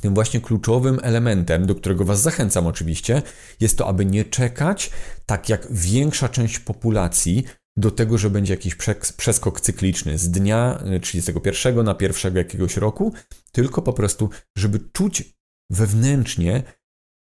tym 0.00 0.14
właśnie 0.14 0.40
kluczowym 0.40 1.00
elementem, 1.02 1.66
do 1.66 1.74
którego 1.74 2.04
Was 2.04 2.20
zachęcam 2.20 2.66
oczywiście, 2.66 3.22
jest 3.60 3.78
to, 3.78 3.88
aby 3.88 4.04
nie 4.04 4.24
czekać, 4.24 4.90
tak 5.26 5.48
jak 5.48 5.66
większa 5.70 6.28
część 6.28 6.58
populacji, 6.58 7.44
do 7.76 7.90
tego, 7.90 8.18
że 8.18 8.30
będzie 8.30 8.52
jakiś 8.52 8.76
przeskok 9.16 9.60
cykliczny 9.60 10.18
z 10.18 10.30
dnia 10.30 10.82
31 11.02 11.84
na 11.84 11.96
1 12.00 12.36
jakiegoś 12.36 12.76
roku, 12.76 13.12
tylko 13.52 13.82
po 13.82 13.92
prostu, 13.92 14.30
żeby 14.58 14.80
czuć 14.92 15.34
wewnętrznie, 15.70 16.62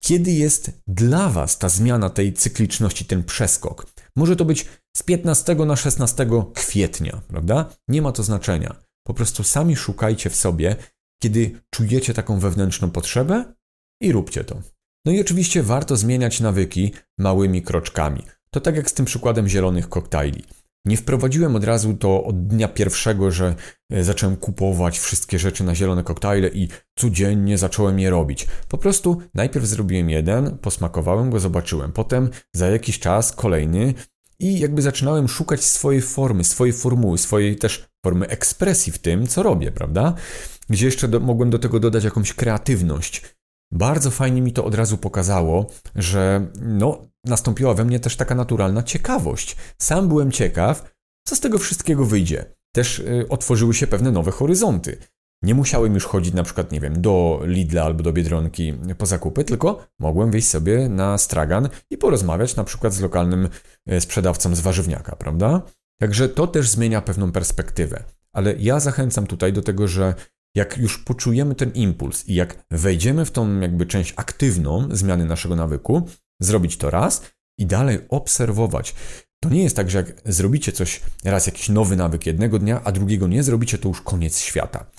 kiedy 0.05 0.31
jest 0.31 0.71
dla 0.87 1.29
Was 1.29 1.59
ta 1.59 1.69
zmiana 1.69 2.11
tej 2.11 2.33
cykliczności, 2.33 3.05
ten 3.05 3.25
przeskok? 3.25 3.87
Może 4.17 4.37
to 4.37 4.45
być 4.45 4.67
z 4.97 5.03
15 5.03 5.55
na 5.55 5.77
16 5.77 6.27
kwietnia, 6.55 7.21
prawda? 7.29 7.71
Nie 7.89 8.03
ma 8.03 8.13
to 8.13 8.23
znaczenia. 8.23 8.77
Po 9.07 9.15
prostu 9.15 9.45
sami 9.45 9.77
szukajcie 9.77 10.31
w 10.31 10.37
sobie, 10.37 10.77
kiedy 11.23 11.61
czujecie 11.75 12.15
taką 12.15 12.39
wewnętrzną 12.39 12.91
potrzebę 12.91 13.55
i 14.03 14.13
róbcie 14.13 14.45
to. 14.45 14.63
No 15.05 15.13
i 15.13 15.21
oczywiście 15.21 15.63
warto 15.63 15.97
zmieniać 15.97 16.41
nawyki 16.41 16.93
małymi 17.19 17.63
kroczkami. 17.63 18.23
To 18.51 18.61
tak 18.61 18.77
jak 18.77 18.91
z 18.91 18.95
tym 18.95 19.07
przykładem 19.07 19.49
zielonych 19.49 19.89
koktajli. 19.89 20.45
Nie 20.87 20.97
wprowadziłem 20.97 21.57
od 21.57 21.65
razu 21.65 21.95
to 21.95 22.25
od 22.25 22.47
dnia 22.47 22.69
pierwszego, 22.69 23.31
że 23.31 23.55
e, 23.91 24.05
zacząłem 24.05 24.37
kupować 24.37 24.99
wszystkie 24.99 25.39
rzeczy 25.39 25.65
na 25.65 25.75
zielone 25.75 26.03
koktajle 26.03 26.49
i 26.49 26.69
codziennie 26.97 27.59
zacząłem 27.59 27.99
je 27.99 28.11
robić. 28.11 28.47
Po 28.69 28.79
prostu 28.79 29.21
najpierw 29.35 29.67
zrobiłem 29.67 30.11
jeden, 30.11 30.59
posmakowałem 30.59 31.31
go, 31.31 31.41
zobaczyłem. 31.41 31.93
Potem 31.93 32.31
za 32.53 32.69
jakiś 32.69 32.99
czas 32.99 33.33
kolejny 33.33 33.95
i 34.39 34.59
jakby 34.59 34.83
zaczynałem 34.83 35.29
szukać 35.29 35.65
swojej 35.65 36.03
formy, 36.03 36.45
swojej 36.45 36.73
formuły, 36.73 37.19
swojej 37.19 37.57
też 37.57 37.89
formy 38.05 38.29
ekspresji 38.29 38.93
w 38.93 38.99
tym, 38.99 39.27
co 39.27 39.43
robię, 39.43 39.73
prawda? 39.73 40.15
Gdzie 40.71 40.87
jeszcze 40.87 41.09
do, 41.09 41.21
mogłem 41.21 41.51
do 41.51 41.59
tego 41.59 41.81
dodać 41.81 42.05
jakąś 42.05 42.33
kreatywność. 42.33 43.23
Bardzo 43.73 44.11
fajnie 44.11 44.43
mi 44.43 44.53
to 44.53 44.65
od 44.65 44.75
razu 44.75 44.99
pokazało, 44.99 45.67
że 45.95 46.47
no, 46.61 47.07
nastąpiła 47.25 47.75
we 47.75 47.85
mnie 47.85 48.01
też 48.01 48.17
taka 48.17 48.35
naturalna 48.35 48.83
ciekawość. 48.83 49.57
Sam 49.79 50.09
byłem 50.09 50.31
ciekaw, 50.31 50.95
co 51.27 51.37
z 51.37 51.41
tego 51.41 51.59
wszystkiego 51.59 52.05
wyjdzie. 52.05 52.45
Też 52.75 52.99
y, 52.99 53.27
otworzyły 53.29 53.75
się 53.75 53.87
pewne 53.87 54.11
nowe 54.11 54.31
horyzonty. 54.31 54.99
Nie 55.43 55.55
musiałem 55.55 55.95
już 55.95 56.05
chodzić 56.05 56.35
na 56.35 56.43
przykład, 56.43 56.73
nie 56.73 56.81
wiem, 56.81 57.03
do 57.03 57.41
Lidla 57.45 57.85
albo 57.85 58.03
do 58.03 58.13
Biedronki 58.13 58.75
po 58.99 59.07
zakupy, 59.07 59.45
tylko 59.45 59.87
mogłem 59.99 60.31
wyjść 60.31 60.49
sobie 60.49 60.89
na 60.89 61.19
stragan 61.19 61.69
i 61.91 61.99
porozmawiać 61.99 62.57
na 62.57 62.65
przykład 62.65 62.95
z 62.95 63.01
lokalnym 63.01 63.49
y, 63.93 64.01
sprzedawcą 64.01 64.55
z 64.55 64.61
warzywniaka, 64.61 65.17
prawda? 65.17 65.63
Także 66.01 66.29
to 66.29 66.47
też 66.47 66.69
zmienia 66.69 67.01
pewną 67.01 67.33
perspektywę. 67.33 68.05
Ale 68.33 68.55
ja 68.59 68.81
zachęcam 68.81 69.27
tutaj 69.27 69.53
do 69.53 69.63
tego, 69.63 69.89
że 69.89 70.15
jak 70.57 70.79
już 70.79 70.99
poczujemy 70.99 71.55
ten 71.55 71.71
impuls 71.71 72.29
i 72.29 72.35
jak 72.35 72.65
wejdziemy 72.71 73.25
w 73.25 73.31
tą 73.31 73.61
jakby 73.61 73.87
część 73.87 74.15
aktywną 74.17 74.89
zmiany 74.91 75.25
naszego 75.25 75.57
nawyku, 75.57 76.09
zrobić 76.41 76.77
to 76.77 76.91
raz 76.91 77.23
i 77.59 77.67
dalej 77.67 77.99
obserwować. 78.09 78.95
To 79.43 79.49
nie 79.49 79.63
jest 79.63 79.77
tak, 79.77 79.91
że 79.91 79.99
jak 79.99 80.23
zrobicie 80.25 80.73
coś, 80.73 81.01
raz 81.25 81.47
jakiś 81.47 81.69
nowy 81.69 81.97
nawyk 81.97 82.27
jednego 82.27 82.59
dnia, 82.59 82.81
a 82.85 82.93
drugiego 82.93 83.29
nie 83.29 83.43
zrobicie, 83.43 83.79
to 83.79 83.89
już 83.89 84.01
koniec 84.01 84.39
świata. 84.39 84.91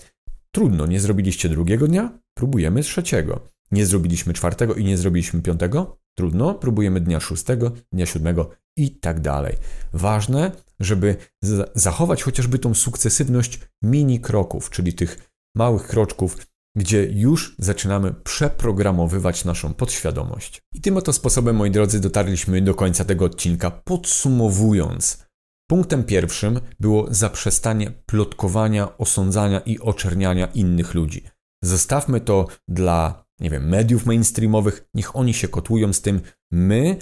Trudno, 0.52 0.86
nie 0.86 1.00
zrobiliście 1.00 1.50
drugiego 1.50 1.88
dnia? 1.88 2.20
Próbujemy 2.34 2.84
trzeciego. 2.84 3.50
Nie 3.72 3.86
zrobiliśmy 3.86 4.34
czwartego 4.34 4.76
i 4.76 4.84
nie 4.84 4.98
zrobiliśmy 4.98 5.42
piątego? 5.42 5.98
Trudno, 6.18 6.54
próbujemy 6.54 7.02
dnia 7.02 7.20
szóstego, 7.20 7.72
dnia 7.92 8.06
siódmego 8.06 8.50
i 8.78 8.92
tak 8.92 9.20
dalej. 9.20 9.56
Ważne, 9.94 10.52
żeby 10.80 11.16
zachować 11.76 12.24
chociażby 12.24 12.60
tą 12.60 12.74
sukcesywność 12.74 13.60
mini 13.84 14.20
kroków, 14.20 14.70
czyli 14.70 14.94
tych 14.94 15.27
małych 15.58 15.88
kroczków, 15.88 16.38
gdzie 16.78 17.04
już 17.04 17.56
zaczynamy 17.60 18.14
przeprogramowywać 18.14 19.46
naszą 19.46 19.74
podświadomość. 19.74 20.62
I 20.74 20.82
tym 20.82 20.98
oto 20.98 21.14
sposobem, 21.14 21.56
moi 21.56 21.72
drodzy, 21.72 22.00
dotarliśmy 22.00 22.62
do 22.62 22.76
końca 22.76 23.06
tego 23.06 23.26
odcinka. 23.26 23.72
Podsumowując, 23.72 25.28
punktem 25.70 26.04
pierwszym 26.04 26.60
było 26.80 27.08
zaprzestanie 27.10 27.92
plotkowania, 28.06 28.98
osądzania 28.98 29.60
i 29.60 29.80
oczerniania 29.80 30.46
innych 30.46 30.94
ludzi. 30.94 31.24
Zostawmy 31.64 32.22
to 32.22 32.48
dla, 32.68 33.26
nie 33.40 33.50
wiem, 33.50 33.70
mediów 33.70 34.06
mainstreamowych, 34.06 34.88
niech 34.94 35.16
oni 35.16 35.34
się 35.34 35.48
kotłują 35.48 35.94
z 35.94 36.02
tym. 36.02 36.22
My 36.52 36.98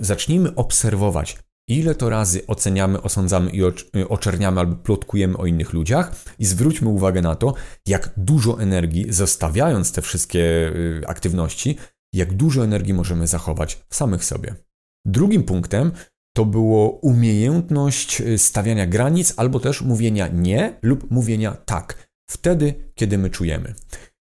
zacznijmy 0.00 0.54
obserwować, 0.54 1.38
ile 1.78 1.94
to 1.94 2.08
razy 2.08 2.46
oceniamy, 2.46 3.02
osądzamy 3.02 3.50
i 3.50 3.62
y, 3.96 4.08
oczerniamy 4.08 4.60
albo 4.60 4.76
plotkujemy 4.76 5.36
o 5.36 5.46
innych 5.46 5.72
ludziach 5.72 6.24
i 6.38 6.44
zwróćmy 6.44 6.88
uwagę 6.88 7.22
na 7.22 7.34
to, 7.34 7.54
jak 7.86 8.10
dużo 8.16 8.62
energii, 8.62 9.12
zostawiając 9.12 9.92
te 9.92 10.02
wszystkie 10.02 10.40
y, 10.40 11.02
aktywności, 11.06 11.76
jak 12.12 12.32
dużo 12.32 12.64
energii 12.64 12.94
możemy 12.94 13.26
zachować 13.26 13.84
w 13.88 13.94
samych 13.94 14.24
sobie. 14.24 14.54
Drugim 15.06 15.42
punktem 15.42 15.92
to 16.36 16.44
było 16.44 16.90
umiejętność 16.90 18.20
y, 18.20 18.38
stawiania 18.38 18.86
granic 18.86 19.34
albo 19.36 19.60
też 19.60 19.82
mówienia 19.82 20.28
nie 20.28 20.78
lub 20.82 21.10
mówienia 21.10 21.56
tak, 21.64 22.08
wtedy, 22.30 22.74
kiedy 22.94 23.18
my 23.18 23.30
czujemy. 23.30 23.74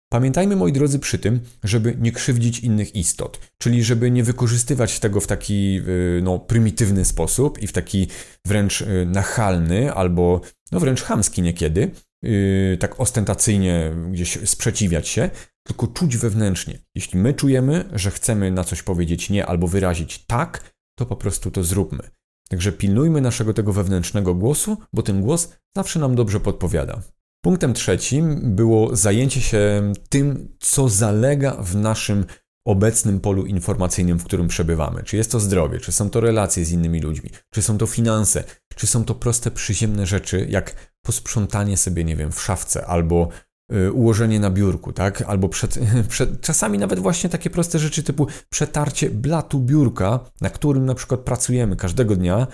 Pamiętajmy, 0.09 0.55
moi 0.55 0.73
drodzy, 0.73 0.99
przy 0.99 1.19
tym, 1.19 1.39
żeby 1.63 1.95
nie 1.99 2.11
krzywdzić 2.11 2.59
innych 2.59 2.95
istot, 2.95 3.39
czyli 3.57 3.83
żeby 3.83 4.11
nie 4.11 4.23
wykorzystywać 4.23 4.99
tego 4.99 5.19
w 5.19 5.27
taki 5.27 5.81
y, 5.87 6.21
no, 6.23 6.39
prymitywny 6.39 7.05
sposób 7.05 7.61
i 7.61 7.67
w 7.67 7.73
taki 7.73 8.07
wręcz 8.45 8.81
y, 8.81 9.05
nachalny 9.05 9.93
albo 9.93 10.41
no, 10.71 10.79
wręcz 10.79 11.03
chamski 11.03 11.41
niekiedy, 11.41 11.91
yy, 12.21 12.77
tak 12.79 12.99
ostentacyjnie 12.99 13.91
gdzieś 14.11 14.49
sprzeciwiać 14.49 15.07
się, 15.07 15.29
tylko 15.63 15.87
czuć 15.87 16.17
wewnętrznie. 16.17 16.79
Jeśli 16.95 17.19
my 17.19 17.33
czujemy, 17.33 17.89
że 17.93 18.11
chcemy 18.11 18.51
na 18.51 18.63
coś 18.63 18.83
powiedzieć 18.83 19.29
nie 19.29 19.45
albo 19.45 19.67
wyrazić 19.67 20.25
tak, 20.25 20.73
to 20.97 21.05
po 21.05 21.15
prostu 21.15 21.51
to 21.51 21.63
zróbmy. 21.63 22.09
Także 22.49 22.71
pilnujmy 22.71 23.21
naszego 23.21 23.53
tego 23.53 23.73
wewnętrznego 23.73 24.35
głosu, 24.35 24.77
bo 24.93 25.01
ten 25.01 25.21
głos 25.21 25.53
zawsze 25.75 25.99
nam 25.99 26.15
dobrze 26.15 26.39
podpowiada. 26.39 27.01
Punktem 27.47 27.73
trzecim 27.73 28.55
było 28.55 28.95
zajęcie 28.95 29.41
się 29.41 29.93
tym, 30.09 30.55
co 30.59 30.89
zalega 30.89 31.51
w 31.51 31.75
naszym 31.75 32.25
obecnym 32.65 33.19
polu 33.19 33.45
informacyjnym, 33.45 34.19
w 34.19 34.23
którym 34.23 34.47
przebywamy. 34.47 35.03
Czy 35.03 35.17
jest 35.17 35.31
to 35.31 35.39
zdrowie, 35.39 35.79
czy 35.79 35.91
są 35.91 36.09
to 36.09 36.19
relacje 36.19 36.65
z 36.65 36.71
innymi 36.71 36.99
ludźmi, 36.99 37.29
czy 37.53 37.61
są 37.61 37.77
to 37.77 37.85
finanse, 37.85 38.43
czy 38.75 38.87
są 38.87 39.03
to 39.03 39.15
proste, 39.15 39.51
przyziemne 39.51 40.05
rzeczy, 40.05 40.47
jak 40.49 40.75
posprzątanie 41.05 41.77
sobie, 41.77 42.03
nie 42.03 42.15
wiem, 42.15 42.31
w 42.31 42.41
szafce 42.41 42.85
albo 42.85 43.29
y, 43.73 43.91
ułożenie 43.91 44.39
na 44.39 44.49
biurku, 44.49 44.93
tak? 44.93 45.21
Albo 45.21 45.49
przed, 45.49 45.79
przed, 46.09 46.41
czasami 46.41 46.77
nawet 46.77 46.99
właśnie 46.99 47.29
takie 47.29 47.49
proste 47.49 47.79
rzeczy 47.79 48.03
typu 48.03 48.27
przetarcie 48.49 49.09
blatu 49.09 49.59
biurka, 49.59 50.19
na 50.41 50.49
którym 50.49 50.85
na 50.85 50.95
przykład 50.95 51.19
pracujemy 51.19 51.75
każdego 51.75 52.15
dnia, 52.15 52.47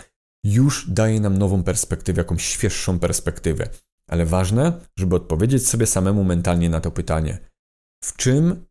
już 0.46 0.90
daje 0.90 1.20
nam 1.20 1.38
nową 1.38 1.64
perspektywę, 1.64 2.22
jakąś 2.22 2.46
świeższą 2.46 3.00
perspektywę. 3.00 3.68
Ale 4.10 4.26
ważne, 4.26 4.80
żeby 5.00 5.16
odpowiedzieć 5.16 5.68
sobie 5.68 5.88
samemu 5.88 6.24
mentalnie 6.24 6.70
na 6.70 6.80
to 6.80 6.92
pytanie: 6.92 7.38
w 8.04 8.18
czym 8.18 8.66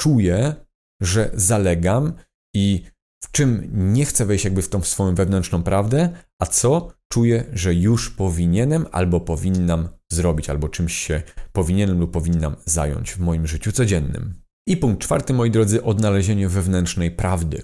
czuję, 0.00 0.54
że 1.02 1.30
zalegam 1.34 2.12
i 2.54 2.84
w 3.24 3.32
czym 3.32 3.70
nie 3.94 4.04
chcę 4.04 4.26
wejść 4.26 4.44
jakby 4.44 4.62
w 4.62 4.68
tą 4.68 4.82
swoją 4.82 5.14
wewnętrzną 5.14 5.62
prawdę, 5.62 6.08
a 6.42 6.46
co 6.46 6.92
czuję, 7.12 7.44
że 7.52 7.74
już 7.74 8.10
powinienem 8.10 8.86
albo 8.92 9.20
powinnam 9.20 9.88
zrobić, 10.12 10.50
albo 10.50 10.68
czymś 10.68 10.94
się 10.94 11.22
powinienem 11.52 11.98
lub 11.98 12.10
powinnam 12.10 12.56
zająć 12.64 13.12
w 13.12 13.20
moim 13.20 13.46
życiu 13.46 13.72
codziennym. 13.72 14.34
I 14.68 14.76
punkt 14.76 15.02
czwarty, 15.02 15.34
moi 15.34 15.50
drodzy, 15.50 15.82
odnalezienie 15.84 16.48
wewnętrznej 16.48 17.10
prawdy. 17.10 17.62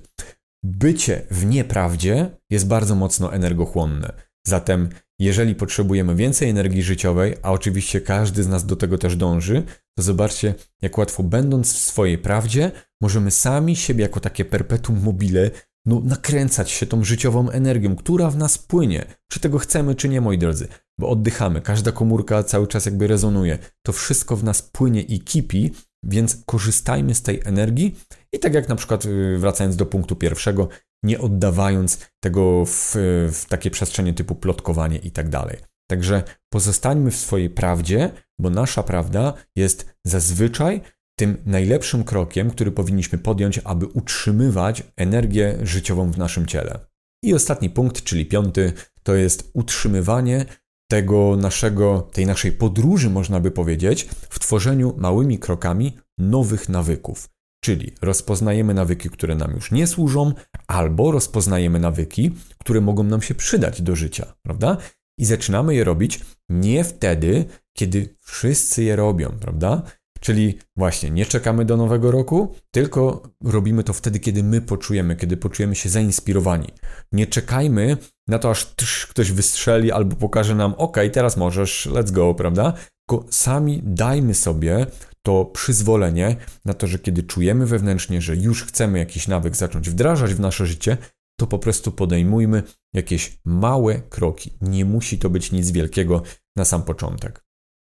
Bycie 0.64 1.26
w 1.30 1.46
nieprawdzie 1.46 2.37
jest 2.50 2.66
bardzo 2.66 2.94
mocno 2.94 3.32
energochłonne. 3.32 4.12
Zatem 4.46 4.88
jeżeli 5.18 5.55
potrzebujemy 5.55 6.14
więcej 6.14 6.50
energii 6.50 6.83
życiowej, 6.83 7.35
a 7.42 7.53
oczywiście 7.53 8.00
każdy 8.00 8.42
z 8.42 8.48
nas 8.48 8.66
do 8.66 8.77
tego 8.77 8.98
też 8.98 9.16
dąży, 9.16 9.62
to 9.96 10.03
zobaczcie, 10.03 10.55
jak 10.83 10.98
łatwo 10.98 11.22
będąc 11.22 11.72
w 11.72 11.79
swojej 11.79 12.18
prawdzie, 12.18 12.70
możemy 13.00 13.31
sami 13.31 13.77
siebie 13.77 14.03
jako 14.03 14.20
takie 14.20 14.44
perpetuum 14.44 15.03
mobile 15.03 15.50
no, 15.87 16.00
nakręcać 16.05 16.70
się 16.70 16.87
tą 16.87 17.05
życiową 17.05 17.50
energią, 17.50 17.96
która 17.96 18.31
w 18.31 18.37
nas 18.37 18.59
płynie. 18.59 19.05
Czy 19.29 19.40
tego 19.40 19.59
chcemy, 19.59 19.94
czy 19.94 20.09
nie, 20.09 20.20
moi 20.20 20.38
drodzy. 20.38 20.68
Bo 20.98 21.09
oddychamy, 21.09 21.61
każda 21.61 21.92
komórka 21.92 22.42
cały 22.42 22.66
czas 22.66 22.87
jakby 22.87 23.07
rezonuje. 23.07 23.59
To 23.83 23.92
wszystko 23.92 24.37
w 24.37 24.44
nas 24.44 24.62
płynie 24.62 25.03
i 25.03 25.20
kipi, 25.20 25.72
więc 26.03 26.42
korzystajmy 26.46 27.14
z 27.14 27.22
tej 27.22 27.40
energii. 27.44 27.96
I 28.33 28.38
tak 28.38 28.55
jak 28.55 28.68
na 28.68 28.77
przykład 28.77 29.07
y, 29.07 29.38
wracając 29.38 29.77
do 29.77 29.87
punktu 29.87 30.16
pierwszego, 30.16 30.68
nie 31.04 31.18
oddawając 31.18 31.98
tego 32.20 32.64
w, 32.64 32.94
w 33.32 33.44
takie 33.48 33.70
przestrzenie 33.70 34.14
typu 34.14 34.34
plotkowanie 34.34 34.98
i 34.98 35.10
tak 35.10 35.28
dalej. 35.28 35.56
Także 35.90 36.22
pozostańmy 36.52 37.10
w 37.10 37.16
swojej 37.16 37.50
prawdzie, 37.50 38.10
bo 38.38 38.50
nasza 38.50 38.82
prawda 38.82 39.34
jest 39.56 39.94
zazwyczaj 40.04 40.80
tym 41.18 41.36
najlepszym 41.46 42.04
krokiem, 42.04 42.50
który 42.50 42.72
powinniśmy 42.72 43.18
podjąć, 43.18 43.60
aby 43.64 43.86
utrzymywać 43.86 44.82
energię 44.96 45.58
życiową 45.62 46.10
w 46.10 46.18
naszym 46.18 46.46
ciele. 46.46 46.78
I 47.24 47.34
ostatni 47.34 47.70
punkt, 47.70 48.02
czyli 48.02 48.26
piąty, 48.26 48.72
to 49.02 49.14
jest 49.14 49.50
utrzymywanie 49.52 50.44
tego 50.90 51.36
naszego, 51.36 52.08
tej 52.12 52.26
naszej 52.26 52.52
podróży, 52.52 53.10
można 53.10 53.40
by 53.40 53.50
powiedzieć, 53.50 54.08
w 54.30 54.38
tworzeniu 54.38 54.94
małymi 54.96 55.38
krokami 55.38 55.98
nowych 56.18 56.68
nawyków. 56.68 57.34
Czyli 57.64 57.92
rozpoznajemy 58.03 58.74
nawyki, 58.74 59.11
które 59.11 59.35
nam 59.35 59.50
już 59.55 59.72
nie 59.72 59.87
służą, 59.87 60.33
albo 60.66 61.12
rozpoznajemy 61.12 61.79
nawyki, 61.79 62.31
które 62.59 62.81
mogą 62.81 63.03
nam 63.03 63.22
się 63.22 63.35
przydać 63.35 63.83
do 63.83 63.96
życia, 63.96 64.35
prawda? 64.42 64.77
I 65.18 65.24
zaczynamy 65.24 65.74
je 65.74 65.85
robić 65.85 66.20
nie 66.48 66.85
wtedy, 66.85 67.44
kiedy 67.77 68.16
wszyscy 68.20 68.83
je 68.83 68.96
robią, 68.96 69.29
prawda? 69.40 69.83
Czyli 70.20 70.59
właśnie 70.77 71.11
nie 71.11 71.27
czekamy 71.27 71.64
do 71.64 71.77
nowego 71.77 72.11
roku, 72.11 72.55
tylko 72.70 73.22
robimy 73.44 73.85
to 73.85 73.92
wtedy, 73.92 74.20
kiedy 74.20 74.42
my 74.42 74.61
poczujemy, 74.61 75.16
kiedy 75.16 75.37
poczujemy 75.37 75.74
się 75.74 75.88
zainspirowani. 75.88 76.68
Nie 77.12 77.27
czekajmy 77.27 77.96
na 78.29 78.38
to, 78.38 78.50
aż 78.50 78.66
ktoś 79.11 79.33
wystrzeli 79.33 79.92
albo 79.92 80.16
pokaże 80.16 80.55
nam, 80.55 80.74
ok, 80.74 80.96
teraz 81.12 81.37
możesz, 81.37 81.88
let's 81.92 82.11
go, 82.11 82.35
prawda? 82.35 82.72
Tylko 83.07 83.27
sami 83.31 83.81
dajmy 83.85 84.35
sobie 84.35 84.87
to 85.26 85.44
przyzwolenie 85.44 86.37
na 86.64 86.74
to, 86.74 86.87
że 86.87 86.98
kiedy 86.98 87.22
czujemy 87.22 87.66
wewnętrznie, 87.66 88.22
że 88.22 88.37
już 88.37 88.64
chcemy 88.64 88.98
jakiś 88.98 89.28
nawyk 89.28 89.56
zacząć 89.56 89.90
wdrażać 89.90 90.34
w 90.34 90.40
nasze 90.40 90.66
życie, 90.66 90.96
to 91.40 91.46
po 91.46 91.58
prostu 91.58 91.92
podejmujmy 91.92 92.62
jakieś 92.94 93.38
małe 93.44 94.00
kroki. 94.00 94.50
Nie 94.60 94.84
musi 94.84 95.18
to 95.18 95.30
być 95.30 95.52
nic 95.52 95.70
wielkiego 95.70 96.22
na 96.56 96.64
sam 96.64 96.82
początek. 96.82 97.44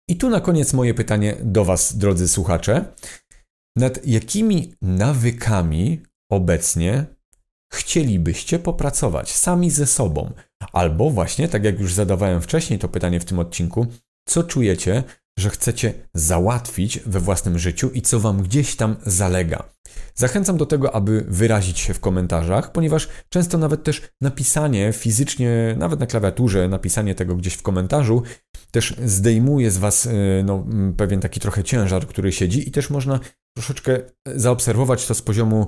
I 0.08 0.16
tu 0.16 0.30
na 0.30 0.40
koniec 0.40 0.72
moje 0.72 0.94
pytanie 0.94 1.36
do 1.42 1.64
Was, 1.64 1.96
drodzy 1.96 2.28
słuchacze. 2.28 2.84
Nad 3.76 4.06
jakimi 4.06 4.74
nawykami 4.82 6.02
obecnie 6.30 7.06
chcielibyście 7.72 8.58
popracować 8.58 9.32
sami 9.32 9.70
ze 9.70 9.86
sobą? 9.86 10.32
Albo 10.72 11.10
właśnie, 11.10 11.48
tak 11.48 11.64
jak 11.64 11.80
już 11.80 11.94
zadawałem 11.94 12.40
wcześniej 12.40 12.78
to 12.78 12.88
pytanie 12.88 13.20
w 13.20 13.24
tym 13.24 13.38
odcinku, 13.38 13.86
co 14.28 14.42
czujecie, 14.42 15.04
że 15.38 15.50
chcecie 15.50 15.94
załatwić 16.14 17.00
we 17.06 17.20
własnym 17.20 17.58
życiu 17.58 17.90
i 17.90 18.02
co 18.02 18.20
Wam 18.20 18.42
gdzieś 18.42 18.76
tam 18.76 18.96
zalega. 19.06 19.68
Zachęcam 20.14 20.56
do 20.56 20.66
tego, 20.66 20.94
aby 20.94 21.24
wyrazić 21.28 21.78
się 21.78 21.94
w 21.94 22.00
komentarzach, 22.00 22.72
ponieważ 22.72 23.08
często 23.28 23.58
nawet 23.58 23.82
też 23.82 24.02
napisanie 24.20 24.92
fizycznie, 24.92 25.74
nawet 25.78 26.00
na 26.00 26.06
klawiaturze, 26.06 26.68
napisanie 26.68 27.14
tego 27.14 27.36
gdzieś 27.36 27.54
w 27.54 27.62
komentarzu, 27.62 28.22
też 28.70 28.94
zdejmuje 29.04 29.70
z 29.70 29.78
Was 29.78 30.06
y, 30.06 30.42
no, 30.44 30.66
pewien 30.96 31.20
taki 31.20 31.40
trochę 31.40 31.64
ciężar, 31.64 32.06
który 32.06 32.32
siedzi 32.32 32.68
i 32.68 32.72
też 32.72 32.90
można 32.90 33.20
troszeczkę 33.56 34.00
zaobserwować 34.26 35.06
to 35.06 35.14
z 35.14 35.22
poziomu 35.22 35.66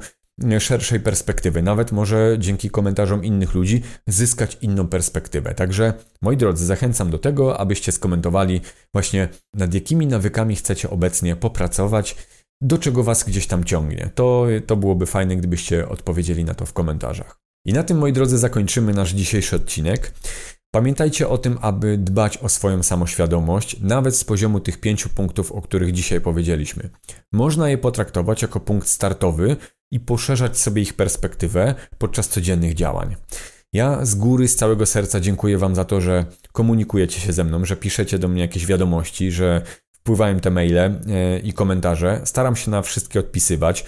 szerszej 0.58 1.00
perspektywy, 1.00 1.62
nawet 1.62 1.92
może 1.92 2.36
dzięki 2.38 2.70
komentarzom 2.70 3.24
innych 3.24 3.54
ludzi 3.54 3.82
zyskać 4.06 4.58
inną 4.60 4.88
perspektywę. 4.88 5.54
Także 5.54 5.94
moi 6.22 6.36
drodzy, 6.36 6.66
zachęcam 6.66 7.10
do 7.10 7.18
tego, 7.18 7.60
abyście 7.60 7.92
skomentowali 7.92 8.60
właśnie 8.92 9.28
nad 9.54 9.74
jakimi 9.74 10.06
nawykami 10.06 10.56
chcecie 10.56 10.90
obecnie 10.90 11.36
popracować, 11.36 12.16
do 12.60 12.78
czego 12.78 13.02
was 13.02 13.24
gdzieś 13.24 13.46
tam 13.46 13.64
ciągnie. 13.64 14.10
To, 14.14 14.46
to 14.66 14.76
byłoby 14.76 15.06
fajne, 15.06 15.36
gdybyście 15.36 15.88
odpowiedzieli 15.88 16.44
na 16.44 16.54
to 16.54 16.66
w 16.66 16.72
komentarzach. 16.72 17.40
I 17.66 17.72
na 17.72 17.82
tym, 17.82 17.98
moi 17.98 18.12
drodzy, 18.12 18.38
zakończymy 18.38 18.94
nasz 18.94 19.12
dzisiejszy 19.12 19.56
odcinek. 19.56 20.12
Pamiętajcie 20.74 21.28
o 21.28 21.38
tym, 21.38 21.58
aby 21.60 21.98
dbać 21.98 22.38
o 22.38 22.48
swoją 22.48 22.82
samoświadomość, 22.82 23.80
nawet 23.80 24.16
z 24.16 24.24
poziomu 24.24 24.60
tych 24.60 24.80
pięciu 24.80 25.08
punktów, 25.08 25.52
o 25.52 25.62
których 25.62 25.92
dzisiaj 25.92 26.20
powiedzieliśmy. 26.20 26.90
Można 27.32 27.70
je 27.70 27.78
potraktować 27.78 28.42
jako 28.42 28.60
punkt 28.60 28.88
startowy, 28.88 29.56
i 29.90 30.00
poszerzać 30.00 30.58
sobie 30.58 30.82
ich 30.82 30.94
perspektywę 30.94 31.74
podczas 31.98 32.28
codziennych 32.28 32.74
działań. 32.74 33.16
Ja 33.72 34.04
z 34.04 34.14
góry, 34.14 34.48
z 34.48 34.56
całego 34.56 34.86
serca 34.86 35.20
dziękuję 35.20 35.58
Wam 35.58 35.74
za 35.74 35.84
to, 35.84 36.00
że 36.00 36.24
komunikujecie 36.52 37.20
się 37.20 37.32
ze 37.32 37.44
mną, 37.44 37.64
że 37.64 37.76
piszecie 37.76 38.18
do 38.18 38.28
mnie 38.28 38.42
jakieś 38.42 38.66
wiadomości, 38.66 39.30
że 39.30 39.62
wpływają 39.92 40.40
te 40.40 40.50
maile 40.50 40.78
e, 40.78 40.98
i 41.38 41.52
komentarze. 41.52 42.20
Staram 42.24 42.56
się 42.56 42.70
na 42.70 42.82
wszystkie 42.82 43.20
odpisywać. 43.20 43.84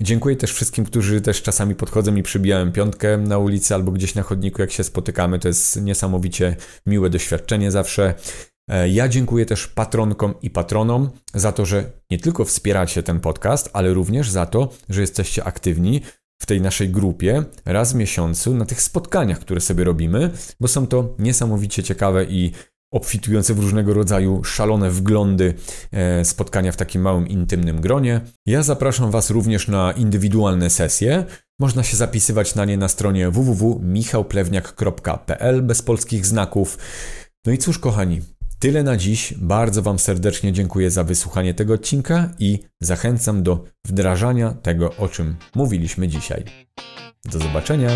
Dziękuję 0.00 0.36
też 0.36 0.52
wszystkim, 0.52 0.84
którzy 0.84 1.20
też 1.20 1.42
czasami 1.42 1.74
podchodzą 1.74 2.14
i 2.14 2.22
przybijają 2.22 2.72
piątkę 2.72 3.18
na 3.18 3.38
ulicy 3.38 3.74
albo 3.74 3.92
gdzieś 3.92 4.14
na 4.14 4.22
chodniku, 4.22 4.62
jak 4.62 4.72
się 4.72 4.84
spotykamy. 4.84 5.38
To 5.38 5.48
jest 5.48 5.82
niesamowicie 5.82 6.56
miłe 6.86 7.10
doświadczenie 7.10 7.70
zawsze. 7.70 8.14
E, 8.70 8.88
ja 8.88 9.08
dziękuję 9.08 9.46
też 9.46 9.66
patronkom 9.66 10.34
i 10.42 10.50
patronom 10.50 11.10
za 11.34 11.52
to, 11.52 11.66
że 11.66 11.84
nie 12.10 12.18
tylko 12.18 12.44
wspieracie 12.44 13.02
ten 13.02 13.20
podcast, 13.20 13.70
ale 13.72 13.94
również 13.94 14.30
za 14.30 14.46
to, 14.46 14.68
że 14.88 15.00
jesteście 15.00 15.44
aktywni 15.44 16.00
w 16.42 16.46
tej 16.46 16.60
naszej 16.60 16.88
grupie 16.88 17.44
raz 17.64 17.92
w 17.92 17.96
miesiącu 17.96 18.54
na 18.54 18.64
tych 18.64 18.82
spotkaniach, 18.82 19.38
które 19.38 19.60
sobie 19.60 19.84
robimy, 19.84 20.30
bo 20.60 20.68
są 20.68 20.86
to 20.86 21.14
niesamowicie 21.18 21.82
ciekawe 21.82 22.24
i 22.24 22.52
obfitujące 22.92 23.54
w 23.54 23.58
różnego 23.58 23.94
rodzaju 23.94 24.44
szalone 24.44 24.90
wglądy 24.90 25.54
e, 25.92 26.24
spotkania 26.24 26.72
w 26.72 26.76
takim 26.76 27.02
małym, 27.02 27.28
intymnym 27.28 27.80
gronie. 27.80 28.20
Ja 28.46 28.62
zapraszam 28.62 29.10
Was 29.10 29.30
również 29.30 29.68
na 29.68 29.92
indywidualne 29.92 30.70
sesje. 30.70 31.24
Można 31.60 31.82
się 31.82 31.96
zapisywać 31.96 32.54
na 32.54 32.64
nie 32.64 32.78
na 32.78 32.88
stronie 32.88 33.30
www.michałplewniak.pl 33.30 35.62
bez 35.62 35.82
polskich 35.82 36.26
znaków. 36.26 36.78
No 37.46 37.52
i 37.52 37.58
cóż, 37.58 37.78
kochani, 37.78 38.20
tyle 38.58 38.82
na 38.82 38.96
dziś. 38.96 39.34
Bardzo 39.36 39.82
Wam 39.82 39.98
serdecznie 39.98 40.52
dziękuję 40.52 40.90
za 40.90 41.04
wysłuchanie 41.04 41.54
tego 41.54 41.74
odcinka 41.74 42.30
i 42.38 42.58
zachęcam 42.80 43.42
do 43.42 43.64
wdrażania 43.86 44.52
tego, 44.62 44.96
o 44.96 45.08
czym 45.08 45.36
mówiliśmy 45.54 46.08
dzisiaj. 46.08 46.44
Do 47.24 47.38
zobaczenia. 47.38 47.90